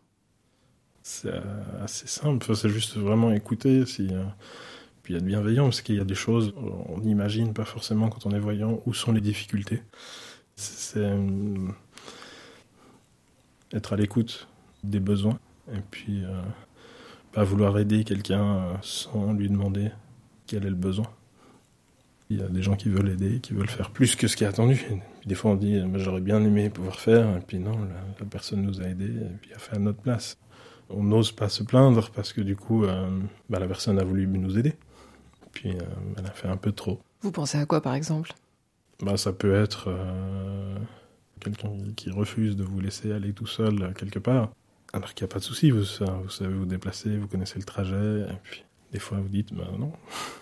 C'est 1.03 1.41
assez 1.83 2.07
simple, 2.07 2.57
c'est 2.57 2.71
juste 2.71 2.97
vraiment 2.97 3.33
écouter 3.33 3.87
si 3.87 4.09
euh, 4.13 4.25
puis 5.03 5.15
être 5.15 5.25
bienveillant 5.25 5.65
parce 5.65 5.83
qu'il 5.83 5.97
y 5.97 6.01
a 6.01 6.05
des 6.05 6.15
choses 6.15 6.55
on 6.57 6.99
n'imagine 6.99 7.53
pas 7.53 7.65
forcément 7.65 8.09
quand 8.09 8.27
on 8.27 8.31
est 8.31 8.41
voyant 8.41 8.81
où 8.87 8.95
sont 8.95 9.13
les 9.13 9.21
difficultés. 9.21 9.83
C'est 10.57 10.99
euh, 10.99 11.69
être 13.73 13.93
à 13.93 13.97
l'écoute 13.97 14.49
des 14.83 14.99
besoins 14.99 15.39
et 15.73 15.81
puis 15.91 16.25
euh, 16.25 16.43
pas 17.33 17.45
vouloir 17.45 17.79
aider 17.79 18.03
quelqu'un 18.03 18.79
sans 18.83 19.35
lui 19.35 19.49
demander 19.49 19.91
quel 20.49 20.67
est 20.67 20.71
le 20.71 20.75
besoin. 20.75 21.07
Il 22.31 22.41
y 22.41 22.43
a 22.43 22.49
des 22.49 22.63
gens 22.63 22.75
qui 22.75 22.89
veulent 22.89 23.09
aider, 23.09 23.41
qui 23.41 23.55
veulent 23.55 23.71
faire 23.71 23.91
plus 23.91 24.17
que 24.17 24.27
ce 24.27 24.37
qui 24.37 24.45
est 24.45 24.49
attendu. 24.49 24.85
des 25.25 25.35
fois, 25.35 25.53
on 25.53 25.55
dit 25.55 25.81
j'aurais 25.95 26.21
bien 26.21 26.43
aimé 26.43 26.69
pouvoir 26.69 26.99
faire, 26.99 27.37
et 27.37 27.41
puis 27.41 27.59
non, 27.59 27.79
la, 28.19 28.27
personne 28.27 28.63
nous 28.63 28.81
a 28.81 28.85
aidés, 28.85 29.05
et 29.05 29.37
puis 29.41 29.55
a 29.55 29.59
fait 29.59 29.77
à 29.77 29.79
notre 29.79 30.01
place. 30.01 30.37
On 30.91 31.03
n'ose 31.03 31.33
pas 31.33 31.49
se 31.49 31.63
plaindre 31.63 32.11
parce 32.11 32.33
que 32.33 32.41
du 32.41 32.57
coup, 32.57 32.85
euh, 32.85 33.09
bah, 33.49 33.59
la 33.59 33.67
personne 33.67 33.99
a 33.99 34.05
voulu 34.05 34.27
nous 34.27 34.59
aider. 34.59 34.75
Puis 35.53 35.71
euh, 35.71 35.81
elle 36.17 36.27
a 36.27 36.31
fait 36.31 36.49
un 36.49 36.57
peu 36.57 36.73
trop. 36.73 37.01
Vous 37.21 37.33
pensez 37.33 37.59
à 37.59 37.67
quoi 37.67 37.83
par 37.83 37.95
exemple? 37.95 38.33
Bah, 39.03 39.17
Ça 39.17 39.33
peut 39.33 39.55
être 39.55 39.89
euh, 39.89 40.77
quelqu'un 41.41 41.73
qui 41.95 42.11
refuse 42.11 42.57
de 42.57 42.65
vous 42.65 42.81
laisser 42.81 43.13
aller 43.13 43.33
tout 43.33 43.47
seul 43.47 43.93
quelque 43.95 44.19
part. 44.19 44.51
Alors 44.95 45.13
qu'il 45.13 45.25
n'y 45.27 45.31
a 45.31 45.33
pas 45.33 45.41
de 45.41 45.45
souci, 45.45 45.71
vous, 45.71 45.81
vous 45.81 46.31
savez 46.31 46.55
vous 46.55 46.65
déplacer, 46.65 47.19
vous 47.19 47.29
connaissez 47.29 47.59
le 47.59 47.65
trajet, 47.65 48.21
et 48.23 48.39
puis 48.43 48.65
des 48.92 48.98
fois, 48.98 49.18
vous 49.18 49.29
dites, 49.29 49.53
bah 49.55 49.68
non, 49.79 49.92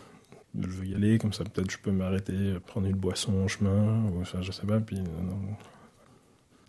je 0.61 0.69
veux 0.69 0.87
y 0.87 0.95
aller, 0.95 1.19
comme 1.19 1.33
ça 1.33 1.45
peut-être 1.45 1.71
je 1.71 1.79
peux 1.79 1.91
m'arrêter, 1.91 2.59
prendre 2.67 2.87
une 2.87 2.97
boisson 2.97 3.33
en 3.45 3.49
chemin, 3.49 4.05
ou 4.11 4.21
enfin, 4.21 4.43
je 4.43 4.53
sais 4.53 4.67
pas, 4.67 4.81
puis 4.81 5.01
non. 5.01 5.57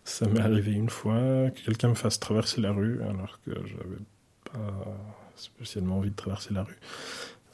Ça 0.04 0.26
m'est 0.26 0.40
arrivé 0.40 0.72
une 0.72 0.88
fois 0.88 1.50
que 1.50 1.60
quelqu'un 1.66 1.88
me 1.90 1.94
fasse 1.94 2.18
traverser 2.18 2.62
la 2.62 2.72
rue, 2.72 3.02
alors 3.02 3.38
que 3.44 3.50
j'avais 3.66 3.98
pas 4.44 4.96
spécialement 5.36 5.98
envie 5.98 6.10
de 6.10 6.16
traverser 6.16 6.54
la 6.54 6.62
rue. 6.62 6.78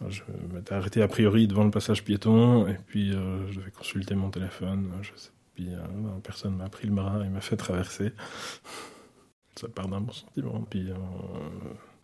je 0.08 0.22
m'étais 0.52 0.72
arrêté 0.72 1.02
a 1.02 1.08
priori 1.08 1.48
devant 1.48 1.64
le 1.64 1.72
passage 1.72 2.04
piéton, 2.04 2.68
et 2.68 2.78
puis 2.86 3.12
euh, 3.12 3.50
je 3.50 3.58
devais 3.58 3.72
consulter 3.72 4.14
mon 4.14 4.30
téléphone, 4.30 4.90
je 5.02 5.10
sais, 5.16 5.30
puis 5.54 5.68
euh, 5.74 5.80
personne 6.22 6.56
m'a 6.56 6.68
pris 6.68 6.86
le 6.86 6.94
bras 6.94 7.24
et 7.24 7.28
m'a 7.28 7.40
fait 7.40 7.56
traverser. 7.56 8.12
Ça 9.56 9.68
part 9.68 9.88
d'un 9.88 10.00
bon 10.00 10.12
sentiment, 10.12 10.64
puis... 10.68 10.90
Euh, 10.90 10.94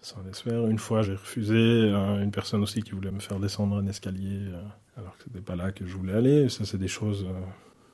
sans 0.00 0.22
faire. 0.32 0.66
Une 0.66 0.78
fois, 0.78 1.02
j'ai 1.02 1.14
refusé 1.14 1.54
euh, 1.54 2.22
une 2.22 2.30
personne 2.30 2.62
aussi 2.62 2.82
qui 2.82 2.92
voulait 2.92 3.10
me 3.10 3.20
faire 3.20 3.38
descendre 3.38 3.76
un 3.76 3.86
escalier, 3.86 4.46
euh, 4.48 4.62
alors 4.96 5.16
que 5.16 5.24
c'était 5.24 5.40
pas 5.40 5.56
là 5.56 5.72
que 5.72 5.86
je 5.86 5.96
voulais 5.96 6.14
aller. 6.14 6.48
Ça, 6.48 6.64
c'est 6.64 6.78
des 6.78 6.88
choses 6.88 7.26
euh, 7.28 7.40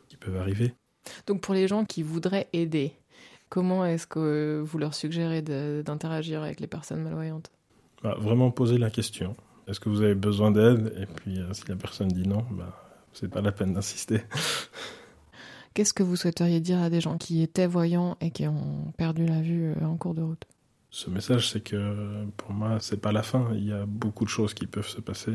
qui 0.08 0.16
peuvent 0.16 0.36
arriver. 0.36 0.74
Donc, 1.26 1.40
pour 1.40 1.54
les 1.54 1.68
gens 1.68 1.84
qui 1.84 2.02
voudraient 2.02 2.48
aider, 2.52 2.92
comment 3.48 3.84
est-ce 3.84 4.06
que 4.06 4.62
vous 4.64 4.78
leur 4.78 4.94
suggérez 4.94 5.42
d'interagir 5.42 6.42
avec 6.42 6.60
les 6.60 6.66
personnes 6.66 7.02
malvoyantes? 7.02 7.50
Bah, 8.02 8.16
Vraiment 8.18 8.50
poser 8.50 8.78
la 8.78 8.90
question. 8.90 9.36
Est-ce 9.66 9.80
que 9.80 9.88
vous 9.88 10.02
avez 10.02 10.14
besoin 10.14 10.52
d'aide? 10.52 10.94
Et 11.00 11.06
puis, 11.06 11.40
si 11.52 11.62
la 11.68 11.76
personne 11.76 12.08
dit 12.08 12.26
non, 12.26 12.44
bah, 12.52 12.86
c'est 13.12 13.28
pas 13.28 13.40
la 13.40 13.52
peine 13.52 13.72
d'insister. 13.72 14.22
Qu'est-ce 15.74 15.92
que 15.92 16.02
vous 16.02 16.16
souhaiteriez 16.16 16.60
dire 16.60 16.80
à 16.80 16.88
des 16.88 17.00
gens 17.00 17.18
qui 17.18 17.42
étaient 17.42 17.66
voyants 17.66 18.16
et 18.20 18.30
qui 18.30 18.46
ont 18.46 18.92
perdu 18.96 19.26
la 19.26 19.42
vue 19.42 19.74
en 19.82 19.96
cours 19.96 20.14
de 20.14 20.22
route? 20.22 20.46
Ce 20.90 21.10
message, 21.10 21.50
c'est 21.50 21.60
que 21.60 22.24
pour 22.36 22.52
moi, 22.52 22.78
c'est 22.80 23.00
pas 23.00 23.12
la 23.12 23.22
fin. 23.22 23.50
Il 23.54 23.66
y 23.66 23.72
a 23.72 23.84
beaucoup 23.86 24.24
de 24.24 24.30
choses 24.30 24.54
qui 24.54 24.66
peuvent 24.66 24.88
se 24.88 25.00
passer. 25.00 25.34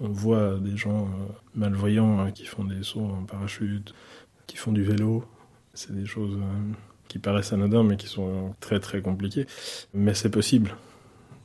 On 0.00 0.08
voit 0.08 0.58
des 0.58 0.76
gens 0.76 1.06
euh, 1.06 1.32
malvoyants 1.54 2.20
hein, 2.20 2.30
qui 2.30 2.44
font 2.44 2.64
des 2.64 2.82
sauts 2.82 3.06
en 3.06 3.24
parachute, 3.24 3.94
qui 4.46 4.56
font 4.56 4.72
du 4.72 4.82
vélo. 4.82 5.24
C'est 5.74 5.94
des 5.94 6.06
choses 6.06 6.36
euh, 6.36 6.72
qui 7.08 7.18
paraissent 7.18 7.52
anodines, 7.52 7.86
mais 7.86 7.96
qui 7.96 8.06
sont 8.06 8.54
très 8.60 8.80
très 8.80 9.02
compliquées. 9.02 9.46
Mais 9.94 10.14
c'est 10.14 10.30
possible. 10.30 10.76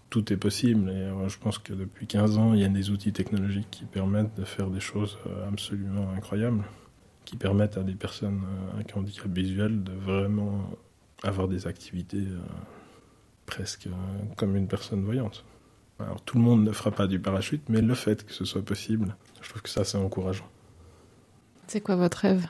Tout 0.09 0.31
est 0.31 0.37
possible. 0.37 0.89
Et 0.89 0.93
euh, 0.93 1.27
je 1.27 1.37
pense 1.37 1.57
que 1.57 1.73
depuis 1.73 2.07
15 2.07 2.37
ans, 2.37 2.53
il 2.53 2.61
y 2.61 2.65
a 2.65 2.69
des 2.69 2.89
outils 2.89 3.13
technologiques 3.13 3.69
qui 3.71 3.85
permettent 3.85 4.35
de 4.37 4.45
faire 4.45 4.69
des 4.69 4.79
choses 4.79 5.17
absolument 5.47 6.11
incroyables, 6.11 6.63
qui 7.25 7.37
permettent 7.37 7.77
à 7.77 7.83
des 7.83 7.95
personnes 7.95 8.41
avec 8.73 8.95
handicap 8.95 9.31
visuel 9.31 9.83
de 9.83 9.91
vraiment 9.91 10.69
avoir 11.23 11.47
des 11.47 11.67
activités 11.67 12.23
presque 13.47 13.89
comme 14.35 14.55
une 14.55 14.67
personne 14.67 15.03
voyante. 15.03 15.43
Alors 15.99 16.21
tout 16.21 16.37
le 16.37 16.43
monde 16.43 16.63
ne 16.63 16.71
fera 16.71 16.91
pas 16.91 17.07
du 17.07 17.19
parachute, 17.19 17.63
mais 17.69 17.81
le 17.81 17.95
fait 17.95 18.23
que 18.23 18.33
ce 18.33 18.45
soit 18.45 18.61
possible, 18.61 19.15
je 19.41 19.49
trouve 19.49 19.63
que 19.63 19.69
ça 19.69 19.83
c'est 19.83 19.97
encourageant. 19.97 20.47
C'est 21.65 21.81
quoi 21.81 21.95
votre 21.95 22.19
rêve? 22.19 22.45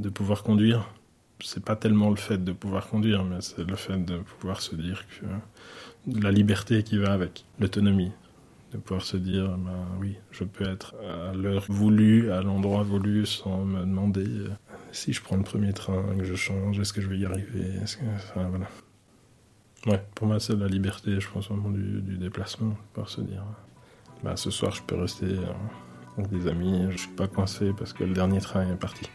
De 0.00 0.08
pouvoir 0.08 0.42
conduire. 0.42 0.92
C'est 1.40 1.64
pas 1.64 1.76
tellement 1.76 2.10
le 2.10 2.16
fait 2.16 2.42
de 2.42 2.52
pouvoir 2.52 2.88
conduire, 2.88 3.24
mais 3.24 3.40
c'est 3.40 3.62
le 3.62 3.76
fait 3.76 3.98
de 3.98 4.18
pouvoir 4.18 4.60
se 4.60 4.74
dire 4.74 5.04
que 5.06 5.26
la 6.20 6.30
liberté 6.30 6.82
qui 6.82 6.98
va 6.98 7.12
avec, 7.12 7.44
l'autonomie, 7.60 8.12
de 8.72 8.78
pouvoir 8.78 9.04
se 9.04 9.16
dire, 9.16 9.56
ben 9.58 9.86
oui, 10.00 10.16
je 10.30 10.44
peux 10.44 10.68
être 10.68 10.94
à 11.04 11.34
l'heure 11.34 11.64
voulue, 11.68 12.30
à 12.30 12.42
l'endroit 12.42 12.82
voulu, 12.82 13.26
sans 13.26 13.64
me 13.64 13.80
demander 13.80 14.26
euh, 14.26 14.48
si 14.92 15.12
je 15.12 15.22
prends 15.22 15.36
le 15.36 15.42
premier 15.42 15.72
train, 15.72 16.02
que 16.16 16.24
je 16.24 16.34
change, 16.34 16.78
est-ce 16.80 16.92
que 16.92 17.00
je 17.00 17.08
vais 17.08 17.18
y 17.18 17.26
arriver, 17.26 17.66
est-ce 17.82 17.98
que, 17.98 18.04
enfin, 18.14 18.48
voilà. 18.48 18.66
Ouais, 19.86 20.02
pour 20.16 20.26
moi, 20.26 20.40
c'est 20.40 20.56
la 20.56 20.66
liberté, 20.66 21.20
je 21.20 21.28
pense, 21.28 21.48
vraiment 21.48 21.70
du, 21.70 22.00
du 22.02 22.18
déplacement, 22.18 22.74
pour 22.92 23.08
se 23.08 23.20
dire. 23.20 23.44
Bah, 24.24 24.34
ce 24.36 24.50
soir, 24.50 24.72
je 24.72 24.82
peux 24.82 24.96
rester 24.96 25.26
euh, 25.26 25.52
avec 26.18 26.30
des 26.30 26.48
amis, 26.48 26.88
je 26.90 26.96
suis 26.96 27.08
pas 27.10 27.28
coincé 27.28 27.72
parce 27.76 27.92
que 27.92 28.02
le 28.02 28.12
dernier 28.12 28.40
train 28.40 28.68
est 28.68 28.76
parti. 28.76 29.08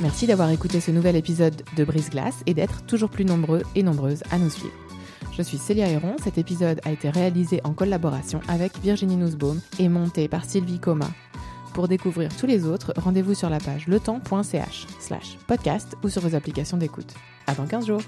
Merci 0.00 0.26
d'avoir 0.26 0.50
écouté 0.50 0.80
ce 0.80 0.90
nouvel 0.90 1.16
épisode 1.16 1.62
de 1.76 1.84
Brise 1.84 2.10
Glace 2.10 2.42
et 2.46 2.54
d'être 2.54 2.84
toujours 2.86 3.10
plus 3.10 3.24
nombreux 3.24 3.62
et 3.74 3.82
nombreuses 3.82 4.22
à 4.30 4.38
nous 4.38 4.50
suivre. 4.50 4.74
Je 5.36 5.42
suis 5.42 5.58
Célia 5.58 5.88
Héron, 5.88 6.16
cet 6.22 6.36
épisode 6.36 6.80
a 6.84 6.90
été 6.90 7.10
réalisé 7.10 7.60
en 7.64 7.72
collaboration 7.72 8.40
avec 8.48 8.76
Virginie 8.78 9.16
Nussbaum 9.16 9.60
et 9.78 9.88
monté 9.88 10.28
par 10.28 10.44
Sylvie 10.44 10.80
Coma. 10.80 11.08
Pour 11.74 11.88
découvrir 11.88 12.36
tous 12.36 12.46
les 12.46 12.66
autres, 12.66 12.92
rendez-vous 12.96 13.34
sur 13.34 13.48
la 13.48 13.58
page 13.58 13.86
letemps.ch 13.86 14.86
slash 15.00 15.38
podcast 15.46 15.96
ou 16.02 16.08
sur 16.08 16.22
vos 16.22 16.34
applications 16.34 16.76
d'écoute. 16.76 17.14
À 17.48 17.54
dans 17.54 17.66
15 17.66 17.86
jours 17.86 18.02